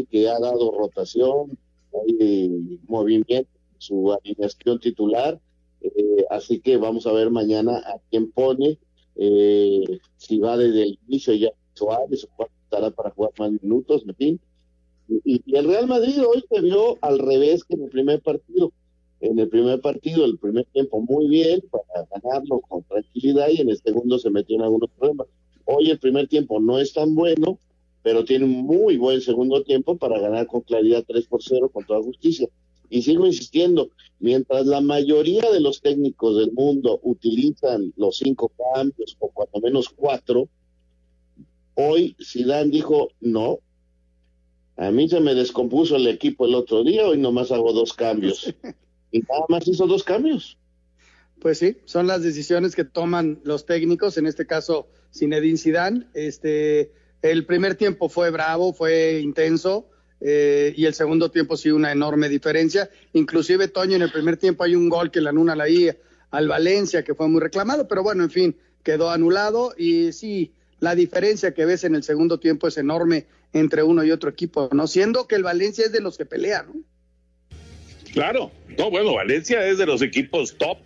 [0.10, 1.58] que ha dado rotación,
[1.94, 3.50] hay movimiento
[3.80, 5.40] su alineación titular.
[5.82, 8.78] Eh, así que vamos a ver mañana a quién pone,
[9.16, 14.16] eh, si va desde el inicio ya Suárez o estará para jugar más minutos, en
[14.16, 14.40] fin.
[15.08, 18.74] Y, y, el Real Madrid hoy se vio al revés que en el primer partido
[19.22, 23.70] en el primer partido, el primer tiempo muy bien para ganarlo con tranquilidad y en
[23.70, 25.28] el segundo se metió en algunos problemas.
[25.66, 27.60] Hoy el primer tiempo no es tan bueno,
[28.02, 31.86] pero tiene un muy buen segundo tiempo para ganar con claridad 3 por 0 con
[31.86, 32.48] toda justicia.
[32.90, 33.90] Y sigo insistiendo,
[34.20, 39.90] mientras la mayoría de los técnicos del mundo utilizan los cinco cambios o cuando menos
[39.90, 40.48] cuatro,
[41.76, 43.60] hoy Zidane dijo, no,
[44.76, 48.52] a mí se me descompuso el equipo el otro día, hoy nomás hago dos cambios.
[49.12, 50.58] y nada más hizo dos cambios.
[51.40, 56.08] Pues sí, son las decisiones que toman los técnicos, en este caso Zinedine Zidane.
[56.14, 56.92] Este,
[57.22, 59.90] el primer tiempo fue bravo, fue intenso,
[60.22, 62.90] eh, y el segundo tiempo sí una enorme diferencia.
[63.14, 65.90] Inclusive Toño en el primer tiempo hay un gol que le anula ahí
[66.32, 70.96] al Valencia que fue muy reclamado, pero bueno, en fin, quedó anulado y sí, la
[70.96, 74.88] diferencia que ves en el segundo tiempo es enorme entre uno y otro equipo, no
[74.88, 76.76] siendo que el Valencia es de los que pelea, ¿no?
[78.14, 80.78] Claro, no, bueno, Valencia es de los equipos top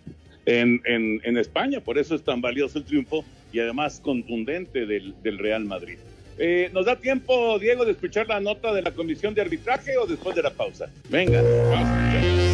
[0.46, 5.38] en, en, España, por eso es tan valioso el triunfo y además contundente del, del
[5.38, 5.98] Real Madrid.
[6.38, 10.06] Eh, ¿Nos da tiempo, Diego, de escuchar la nota de la comisión de arbitraje o
[10.06, 10.90] después de la pausa?
[11.08, 12.53] Venga, vamos.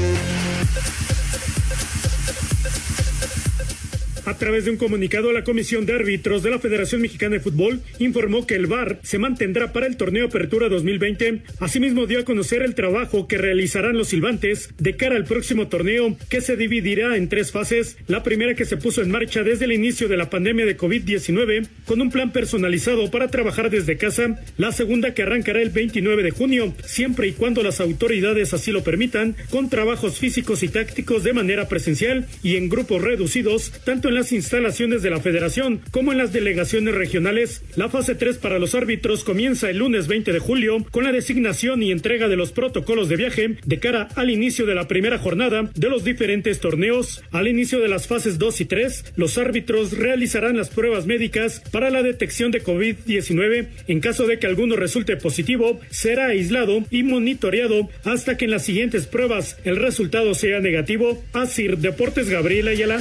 [4.31, 7.81] A través de un comunicado, la Comisión de Árbitros de la Federación Mexicana de Fútbol
[7.99, 11.43] informó que el VAR se mantendrá para el torneo Apertura 2020.
[11.59, 16.17] Asimismo, dio a conocer el trabajo que realizarán los silbantes de cara al próximo torneo,
[16.29, 17.97] que se dividirá en tres fases.
[18.07, 21.67] La primera que se puso en marcha desde el inicio de la pandemia de COVID-19,
[21.85, 24.39] con un plan personalizado para trabajar desde casa.
[24.59, 28.85] La segunda que arrancará el 29 de junio, siempre y cuando las autoridades así lo
[28.85, 34.15] permitan, con trabajos físicos y tácticos de manera presencial y en grupos reducidos, tanto en
[34.15, 37.63] la instalaciones de la federación como en las delegaciones regionales.
[37.77, 41.83] La fase 3 para los árbitros comienza el lunes 20 de julio con la designación
[41.83, 45.71] y entrega de los protocolos de viaje de cara al inicio de la primera jornada
[45.75, 47.23] de los diferentes torneos.
[47.33, 51.91] Al inicio de las fases 2 y 3, los árbitros realizarán las pruebas médicas para
[51.91, 53.69] la detección de COVID-19.
[53.89, 58.65] En caso de que alguno resulte positivo, será aislado y monitoreado hasta que en las
[58.65, 61.23] siguientes pruebas el resultado sea negativo.
[61.33, 63.01] Así, Deportes Gabriela Ayala.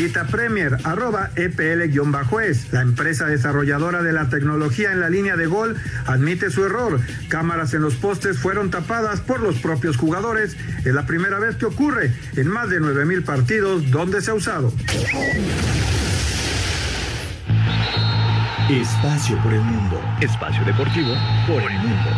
[0.00, 2.72] Bendita Premier, arroba EPL-es.
[2.72, 5.76] La empresa desarrolladora de la tecnología en la línea de gol
[6.06, 6.98] admite su error.
[7.28, 10.56] Cámaras en los postes fueron tapadas por los propios jugadores.
[10.86, 14.72] Es la primera vez que ocurre en más de 9.000 partidos donde se ha usado.
[18.70, 20.00] Espacio por el mundo.
[20.22, 21.12] Espacio deportivo
[21.46, 22.10] por el mundo.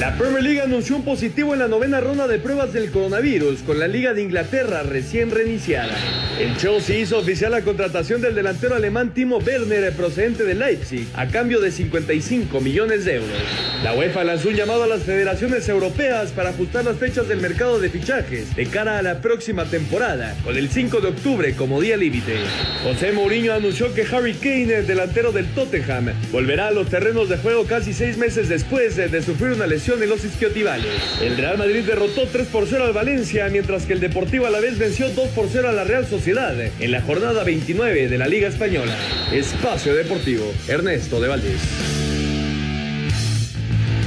[0.00, 3.78] La Premier League anunció un positivo en la novena ronda de pruebas del coronavirus con
[3.78, 5.96] la Liga de Inglaterra recién reiniciada.
[6.38, 11.28] El Chelsea hizo oficial la contratación del delantero alemán Timo Werner procedente de Leipzig a
[11.28, 13.38] cambio de 55 millones de euros.
[13.82, 17.80] La UEFA lanzó un llamado a las federaciones europeas para ajustar las fechas del mercado
[17.80, 21.96] de fichajes de cara a la próxima temporada, con el 5 de octubre como día
[21.96, 22.34] límite.
[22.82, 27.38] José Mourinho anunció que Harry Kane, el delantero del Tottenham, volverá a los terrenos de
[27.38, 31.20] juego casi seis meses después de sufrir una lesión en los isquiotibales.
[31.22, 34.58] El Real Madrid derrotó 3 por 0 al Valencia, mientras que el Deportivo a la
[34.58, 38.26] vez venció 2 por 0 a la Real Sociedad en la jornada 29 de la
[38.26, 38.96] Liga Española.
[39.32, 41.60] Espacio Deportivo, Ernesto de Valdés.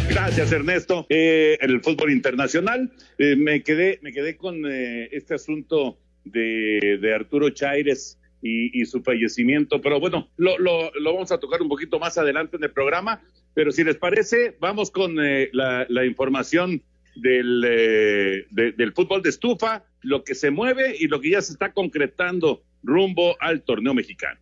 [0.09, 1.05] Gracias, Ernesto.
[1.07, 7.13] Eh, el fútbol internacional, eh, me, quedé, me quedé con eh, este asunto de, de
[7.13, 11.99] Arturo Chaires y, su fallecimiento, pero bueno, lo, lo, lo, vamos a tocar un poquito
[11.99, 13.21] más adelante en el programa.
[13.59, 16.81] Pero si les parece, vamos con eh, la, información
[17.17, 21.51] del, eh, del fútbol de estufa, lo que se mueve y lo que ya se
[21.51, 24.39] está concretando rumbo al torneo mexicano.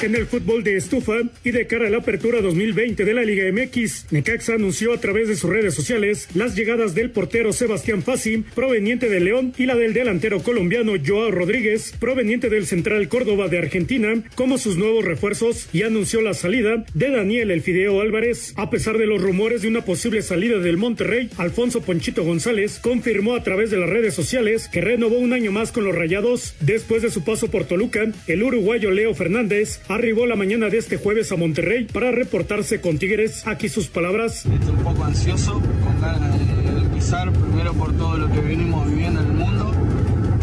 [0.00, 3.50] En el fútbol de estufa y de cara a la apertura 2020 de la Liga
[3.50, 8.44] MX, Necaxa anunció a través de sus redes sociales las llegadas del portero Sebastián Fassi,
[8.54, 13.58] proveniente de León, y la del delantero colombiano Joao Rodríguez, proveniente del Central Córdoba de
[13.58, 18.52] Argentina, como sus nuevos refuerzos y anunció la salida de Daniel Elfideo Álvarez.
[18.54, 23.34] A pesar de los rumores de una posible salida del Monterrey, Alfonso Ponchito González confirmó
[23.34, 27.02] a través de las redes sociales que renovó un año más con los Rayados después
[27.02, 28.06] de su paso por Toluca.
[28.28, 32.98] El uruguayo Leo Fernández arribó la mañana de este jueves a Monterrey para reportarse con
[32.98, 33.46] Tigres.
[33.46, 34.46] Aquí sus palabras.
[34.46, 39.20] Estoy un poco ansioso, con ganas de pisar, primero por todo lo que venimos viviendo
[39.20, 39.72] en el mundo,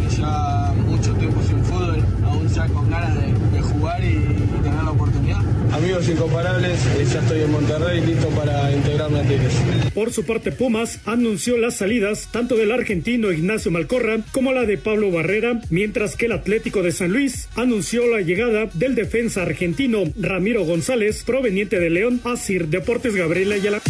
[0.05, 4.83] y ya mucho tiempo sin fútbol, aún ya con ganas de, jugar y, y tener
[4.83, 5.41] la oportunidad.
[5.75, 9.53] Amigos incomparables, eh, ya estoy en Monterrey listo para integrarme a Tigres.
[9.93, 14.77] Por su parte, Pumas anunció las salidas tanto del argentino Ignacio Malcorra como la de
[14.77, 20.03] Pablo Barrera, mientras que el Atlético de San Luis anunció la llegada del defensa argentino
[20.17, 23.81] Ramiro González, proveniente de León, a Sir Deportes Gabriela Ayala.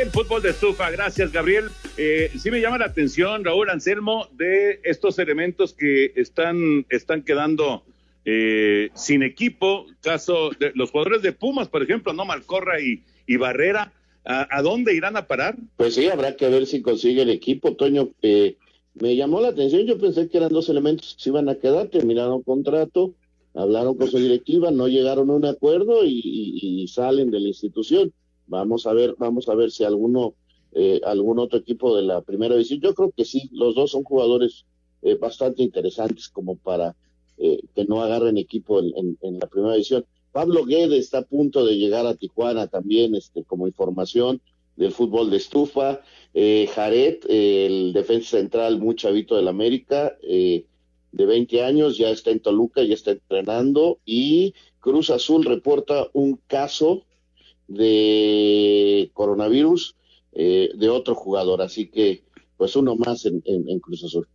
[0.00, 1.68] El fútbol de estufa, gracias Gabriel.
[1.96, 7.84] Eh, sí me llama la atención, Raúl Anselmo, de estos elementos que están, están quedando
[8.24, 13.92] eh, sin equipo, caso de los jugadores de Pumas, por ejemplo, no Malcorra y, Barrera,
[14.24, 15.56] ¿a, dónde irán a parar?
[15.76, 18.10] Pues sí, habrá que ver si consigue el equipo, Toño.
[18.22, 18.56] Eh,
[18.94, 21.88] me llamó la atención, yo pensé que eran dos elementos que se iban a quedar,
[21.88, 23.14] terminaron contrato,
[23.54, 28.12] hablaron con su directiva, no llegaron a un acuerdo y, salen de la institución.
[28.46, 30.34] Vamos a ver, vamos a ver si alguno,
[30.72, 32.80] eh, algún otro equipo de la primera división.
[32.80, 34.66] Yo creo que sí, los dos son jugadores
[35.00, 36.94] eh, bastante interesantes como para
[37.44, 40.06] eh, que no agarren equipo en, la primera división.
[40.30, 44.40] Pablo Guedes está a punto de llegar a Tijuana también, este, como información
[44.76, 46.02] del fútbol de estufa.
[46.34, 50.66] Eh, Jared, el defensa central muy chavito del América, eh,
[51.10, 53.98] de 20 años, ya está en Toluca, ya está entrenando.
[54.04, 57.02] Y Cruz Azul reporta un caso
[57.66, 59.96] de coronavirus
[60.32, 62.22] eh, de otro jugador, así que
[62.56, 64.28] pues uno más en Cruz Azul.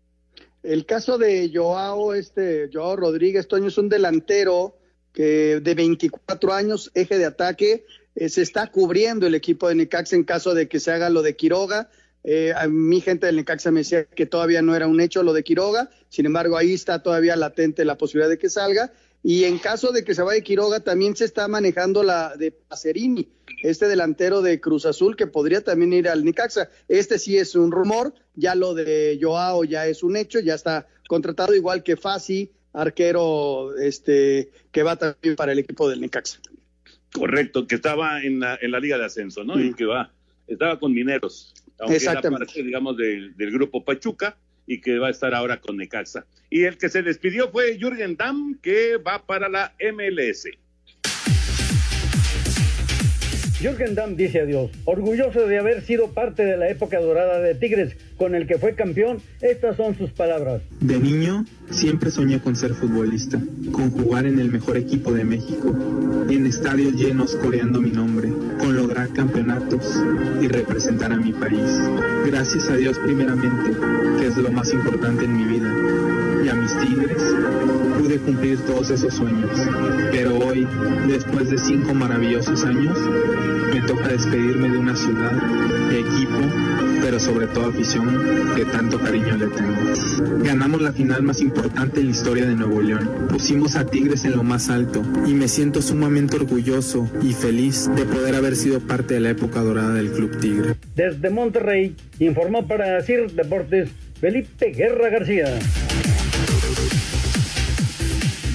[0.63, 4.77] El caso de Joao, este, Joao Rodríguez Toño es un delantero
[5.13, 7.85] que de 24 años, eje de ataque,
[8.15, 11.21] eh, se está cubriendo el equipo de Necaxa en caso de que se haga lo
[11.21, 11.89] de Quiroga.
[12.23, 15.33] Eh, a mi gente del Necaxa me decía que todavía no era un hecho lo
[15.33, 18.91] de Quiroga, sin embargo ahí está todavía latente la posibilidad de que salga.
[19.23, 23.27] Y en caso de que se vaya Quiroga, también se está manejando la de Pacerini,
[23.63, 26.69] este delantero de Cruz Azul que podría también ir al Necaxa.
[26.87, 30.87] Este sí es un rumor, ya lo de Joao ya es un hecho, ya está
[31.07, 36.39] contratado igual que Fasi, arquero este que va también para el equipo del Necaxa.
[37.13, 39.59] Correcto, que estaba en la, en la Liga de Ascenso, ¿no?
[39.59, 40.13] Y que va,
[40.45, 44.37] estaba con Mineros, aunque era parte, digamos, del, del grupo Pachuca
[44.67, 46.25] y que va a estar ahora con Necaxa.
[46.49, 50.47] Y el que se despidió fue Jürgen Damm, que va para la MLS.
[53.59, 54.69] Jürgen Damm dice adiós.
[54.85, 58.73] Orgulloso de haber sido parte de la época dorada de Tigres, con el que fue
[58.73, 60.61] campeón, estas son sus palabras.
[60.79, 63.39] De niño, siempre soñé con ser futbolista,
[63.71, 65.75] con jugar en el mejor equipo de México,
[66.29, 70.01] en estadios llenos coreando mi nombre, con lograr campeonatos
[70.41, 71.79] y representar a mi país.
[72.25, 73.71] Gracias a Dios primeramente,
[74.19, 75.71] que es lo más importante en mi vida
[76.43, 77.21] y a mis tigres,
[77.99, 79.51] pude cumplir todos esos sueños.
[80.11, 80.67] Pero hoy,
[81.07, 82.97] después de cinco maravillosos años,
[83.73, 85.33] me toca despedirme de una ciudad,
[85.91, 86.39] equipo,
[87.01, 88.06] pero sobre todo afición
[88.55, 90.43] que tanto cariño le tengo.
[90.43, 93.27] Ganamos la final más importante en la historia de Nuevo León.
[93.29, 98.05] Pusimos a Tigres en lo más alto y me siento sumamente orgulloso y feliz de
[98.05, 100.75] poder haber sido parte de la época dorada del Club Tigre.
[100.95, 103.89] Desde Monterrey, informó para CIR Deportes
[104.19, 105.59] Felipe Guerra García.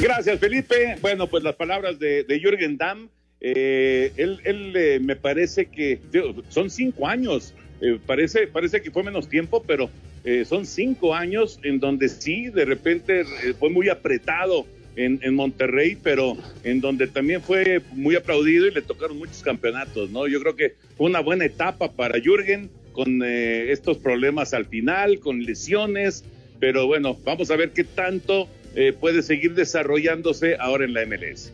[0.00, 0.96] Gracias, Felipe.
[1.00, 3.08] Bueno, pues las palabras de, de Jürgen Damm.
[3.44, 6.00] Eh, él, él eh, me parece que
[6.48, 7.54] son cinco años.
[7.82, 9.90] Eh, parece, parece que fue menos tiempo, pero
[10.24, 14.66] eh, son cinco años en donde sí, de repente eh, fue muy apretado
[14.96, 20.10] en, en, Monterrey, pero en donde también fue muy aplaudido y le tocaron muchos campeonatos,
[20.10, 20.26] ¿no?
[20.28, 25.18] Yo creo que fue una buena etapa para Jürgen con eh, estos problemas al final,
[25.18, 26.24] con lesiones,
[26.60, 31.52] pero bueno, vamos a ver qué tanto eh, puede seguir desarrollándose ahora en la MLS.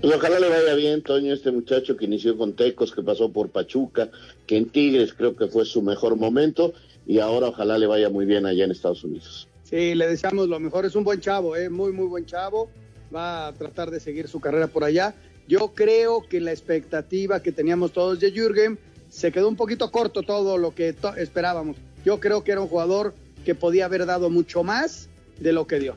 [0.00, 3.50] Pues ojalá le vaya bien, Toño, este muchacho que inició con Tecos, que pasó por
[3.50, 4.10] Pachuca,
[4.46, 6.72] que en Tigres creo que fue su mejor momento
[7.06, 9.48] y ahora ojalá le vaya muy bien allá en Estados Unidos.
[9.64, 10.84] Sí, le deseamos lo mejor.
[10.84, 11.70] Es un buen chavo, ¿eh?
[11.70, 12.68] muy, muy buen chavo.
[13.14, 15.14] Va a tratar de seguir su carrera por allá.
[15.48, 20.22] Yo creo que la expectativa que teníamos todos de Jürgen se quedó un poquito corto
[20.22, 21.76] todo lo que esperábamos.
[22.04, 23.14] Yo creo que era un jugador
[23.44, 25.08] que podía haber dado mucho más
[25.38, 25.96] de lo que dio.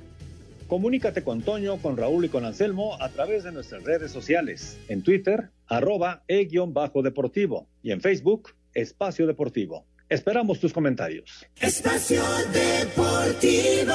[0.68, 4.80] Comunícate con Toño, con Raúl y con Anselmo a través de nuestras redes sociales.
[4.88, 9.86] En Twitter, arroba e-deportivo y en Facebook, Espacio Deportivo.
[10.10, 11.46] Esperamos tus comentarios.
[11.60, 13.94] Espacio Deportivo.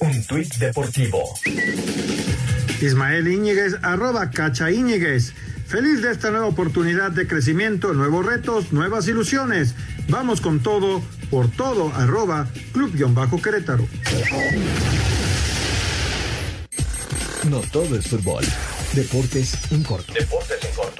[0.00, 1.22] Un tuit deportivo.
[2.82, 5.32] Ismael Íñiguez, arroba Cacha Íñiguez.
[5.66, 9.74] Feliz de esta nueva oportunidad de crecimiento, nuevos retos, nuevas ilusiones.
[10.08, 11.02] Vamos con todo,
[11.34, 13.88] por todo, arroba Club-Querétaro.
[17.50, 18.44] No todo es fútbol.
[18.92, 20.12] Deportes en corto.
[20.12, 20.93] Deportes en corto.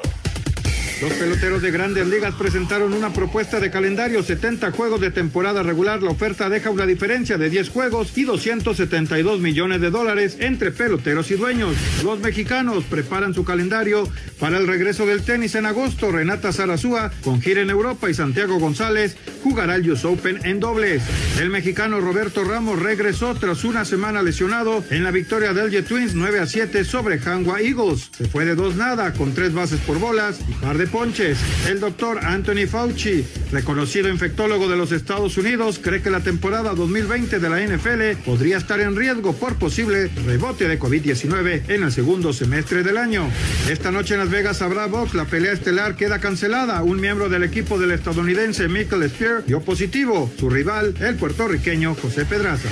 [1.05, 6.03] Los peloteros de grandes ligas presentaron una propuesta de calendario 70 juegos de temporada regular.
[6.03, 11.31] La oferta deja una diferencia de 10 juegos y 272 millones de dólares entre peloteros
[11.31, 11.77] y dueños.
[12.03, 14.09] Los mexicanos preparan su calendario
[14.41, 16.11] para el regreso del tenis en agosto.
[16.11, 21.03] Renata Zarazúa con gira en Europa y Santiago González jugará el US Open en dobles.
[21.39, 26.15] El mexicano Roberto Ramos regresó tras una semana lesionado en la victoria del Jet Twins
[26.15, 28.11] 9 a 7 sobre Hanwha Eagles.
[28.17, 31.41] Se fue de dos nada con tres bases por bolas y par de ponches.
[31.69, 37.41] El doctor Anthony Fauci, reconocido infectólogo de los Estados Unidos, cree que la temporada 2020
[37.41, 42.33] de la NFL podría estar en riesgo por posible rebote de COVID-19 en el segundo
[42.33, 43.29] semestre del año.
[43.69, 46.81] Esta noche en Las Vegas habrá box, la pelea estelar queda cancelada.
[46.85, 50.31] Un miembro del equipo del estadounidense Michael Spear dio positivo.
[50.39, 52.69] Su rival, el puertorriqueño José Pedraza.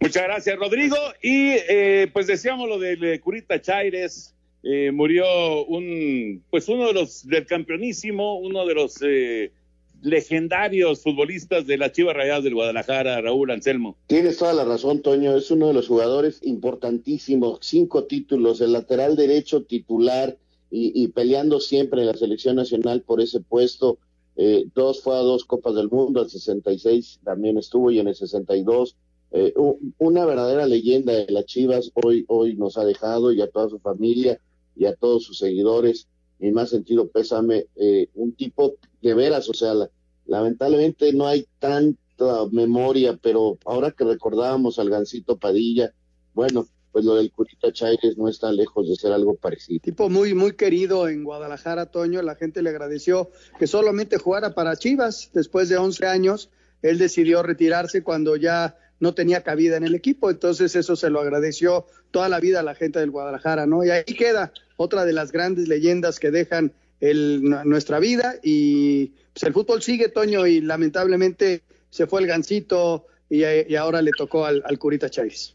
[0.00, 0.96] Muchas gracias, Rodrigo.
[1.22, 4.33] Y eh, pues decíamos lo del Curita Chaires.
[4.64, 5.24] Eh, murió
[5.66, 9.52] un, pues uno de los del campeonísimo, uno de los eh,
[10.00, 13.98] legendarios futbolistas de las Chivas Rayadas del Guadalajara, Raúl Anselmo.
[14.06, 19.16] Tienes toda la razón, Toño, es uno de los jugadores importantísimos, cinco títulos, el lateral
[19.16, 20.38] derecho titular
[20.70, 23.98] y, y peleando siempre en la selección nacional por ese puesto.
[24.36, 28.16] Eh, dos fue a dos Copas del Mundo, el 66 también estuvo y en el
[28.16, 28.96] 62
[29.30, 29.52] eh,
[29.98, 33.78] una verdadera leyenda de las Chivas hoy hoy nos ha dejado y a toda su
[33.80, 34.40] familia
[34.76, 36.08] y a todos sus seguidores,
[36.38, 39.90] mi más sentido pésame, eh, un tipo de veras, o sea, la,
[40.26, 45.92] lamentablemente no hay tanta memoria, pero ahora que recordábamos al Gancito Padilla,
[46.34, 49.80] bueno, pues lo del Curita Chaires no está lejos de ser algo parecido.
[49.80, 54.76] Tipo muy, muy querido en Guadalajara, Toño, la gente le agradeció que solamente jugara para
[54.76, 56.50] Chivas, después de 11 años,
[56.84, 61.20] él decidió retirarse cuando ya no tenía cabida en el equipo, entonces eso se lo
[61.20, 63.84] agradeció toda la vida a la gente del Guadalajara, ¿no?
[63.84, 69.52] Y ahí queda otra de las grandes leyendas que dejan nuestra vida y pues el
[69.52, 74.62] fútbol sigue, Toño, y lamentablemente se fue el gancito y, y ahora le tocó al,
[74.64, 75.52] al Curita Chávez.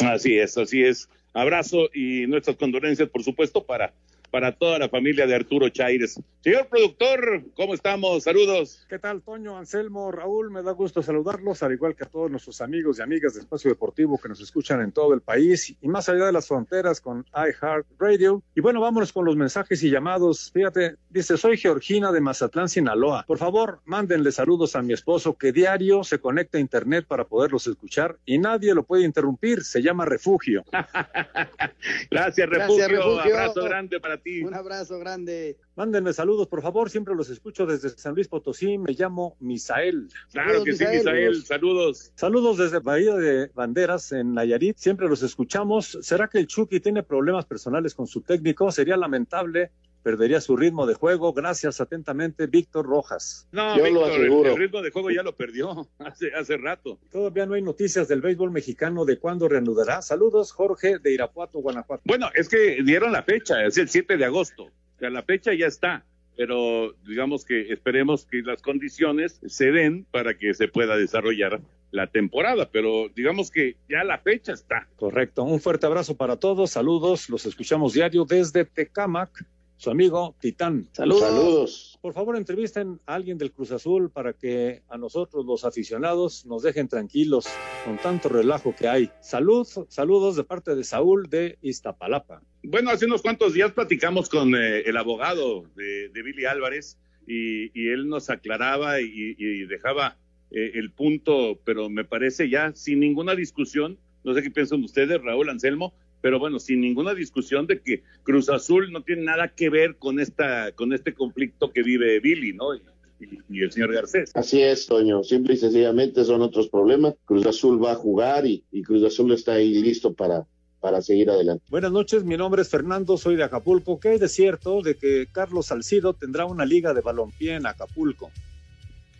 [0.00, 1.08] Así es, así es.
[1.32, 3.92] Abrazo y nuestras condolencias, por supuesto, para
[4.34, 6.20] para toda la familia de Arturo Chaires.
[6.40, 8.24] Señor productor, ¿cómo estamos?
[8.24, 8.84] Saludos.
[8.88, 10.50] ¿Qué tal, Toño, Anselmo, Raúl?
[10.50, 13.70] Me da gusto saludarlos, al igual que a todos nuestros amigos y amigas de Espacio
[13.70, 17.24] Deportivo que nos escuchan en todo el país y más allá de las fronteras con
[17.32, 18.42] iHeart Radio.
[18.56, 20.50] Y bueno, vámonos con los mensajes y llamados.
[20.52, 23.24] Fíjate, dice, soy Georgina de Mazatlán, Sinaloa.
[23.28, 27.68] Por favor, mándenle saludos a mi esposo que diario se conecta a internet para poderlos
[27.68, 29.62] escuchar y nadie lo puede interrumpir.
[29.62, 30.64] Se llama Refugio.
[32.10, 32.88] Gracias, Refugio.
[32.88, 33.38] Gracias, refugio.
[33.38, 34.42] Abrazo grande para ti.
[34.42, 35.56] Un abrazo grande.
[35.76, 36.90] Mándenme saludos, por favor.
[36.90, 38.78] Siempre los escucho desde San Luis Potosí.
[38.78, 40.08] Me llamo Misael.
[40.32, 41.44] Claro que sí, Misael.
[41.44, 42.10] Saludos.
[42.16, 44.76] Saludos desde Bahía de Banderas, en Nayarit.
[44.78, 45.98] Siempre los escuchamos.
[46.02, 48.72] ¿Será que el Chucky tiene problemas personales con su técnico?
[48.72, 49.70] Sería lamentable
[50.04, 51.32] perdería su ritmo de juego.
[51.32, 53.48] Gracias atentamente, Víctor Rojas.
[53.50, 57.00] No, Víctor, el, ritmo de juego ya lo perdió hace, hace rato.
[57.10, 60.02] Todavía no hay noticias del béisbol mexicano de cuándo reanudará.
[60.02, 62.02] Saludos, Jorge, de Irapuato, Guanajuato.
[62.04, 64.64] Bueno, es que dieron la fecha, es el 7 de agosto.
[64.64, 66.04] O sea, la fecha ya está
[66.36, 72.08] pero digamos que esperemos que las condiciones se den para que se pueda desarrollar la
[72.08, 74.88] temporada, pero digamos que ya la fecha está.
[74.96, 75.44] Correcto.
[75.44, 76.72] Un fuerte abrazo para todos.
[76.72, 77.28] Saludos.
[77.28, 79.46] Los escuchamos diario desde Tecamac,
[79.76, 80.88] su amigo Titán.
[80.92, 81.98] Saludos.
[82.00, 86.62] Por favor, entrevisten a alguien del Cruz Azul para que a nosotros, los aficionados, nos
[86.62, 87.46] dejen tranquilos
[87.84, 89.10] con tanto relajo que hay.
[89.20, 92.42] Salud, saludos de parte de Saúl de Iztapalapa.
[92.62, 98.08] Bueno, hace unos cuantos días platicamos con eh, el abogado de, Billy Álvarez y, él
[98.08, 100.16] nos aclaraba y, dejaba
[100.50, 105.22] eh, el punto, pero me parece ya sin ninguna discusión, no sé qué piensan ustedes,
[105.22, 105.94] Raúl Anselmo,
[106.24, 110.18] pero bueno, sin ninguna discusión de que Cruz Azul no tiene nada que ver con
[110.18, 112.74] esta, con este conflicto que vive Billy, ¿no?
[112.74, 114.30] Y, el señor Garcés.
[114.34, 115.22] Así es, Toño.
[115.22, 117.14] Simple y sencillamente son otros problemas.
[117.26, 120.46] Cruz Azul va a jugar y, Cruz Azul está ahí listo para,
[120.80, 121.62] para seguir adelante.
[121.68, 124.00] Buenas noches, mi nombre es Fernando, soy de Acapulco.
[124.00, 128.30] ¿Qué hay de cierto de que Carlos Salcido tendrá una liga de balompié en Acapulco?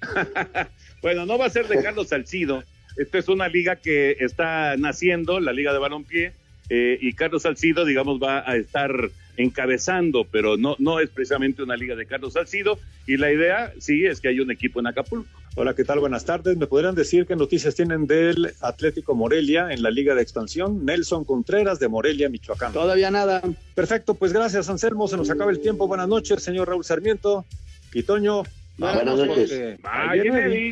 [1.02, 2.62] bueno, no va a ser de Carlos Salcido.
[2.96, 6.32] Esta es una liga que está naciendo, la liga de balompié
[6.68, 11.76] eh, y Carlos Salcido, digamos, va a estar encabezando, pero no, no es precisamente una
[11.76, 12.78] liga de Carlos Salcido.
[13.06, 15.28] Y la idea, sí, es que hay un equipo en Acapulco.
[15.56, 16.00] Hola, ¿qué tal?
[16.00, 16.56] Buenas tardes.
[16.56, 20.84] ¿Me podrían decir qué noticias tienen del Atlético Morelia en la Liga de Expansión?
[20.84, 22.72] Nelson Contreras de Morelia, Michoacán.
[22.72, 23.40] Todavía nada.
[23.74, 25.06] Perfecto, pues gracias, Anselmo.
[25.06, 25.86] Se nos acaba el tiempo.
[25.86, 27.44] Buenas noches, señor Raúl Sarmiento.
[27.92, 28.42] Y Toño.
[28.78, 29.78] Buenas noches.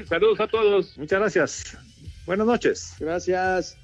[0.09, 0.99] Saludos a todos.
[0.99, 1.79] Muchas gracias.
[2.27, 2.95] Buenas noches.
[2.99, 3.77] Gracias.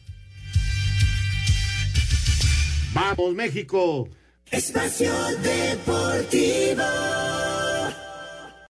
[2.92, 4.08] Vamos, México.
[4.50, 5.12] Espacio
[5.42, 6.82] Deportivo.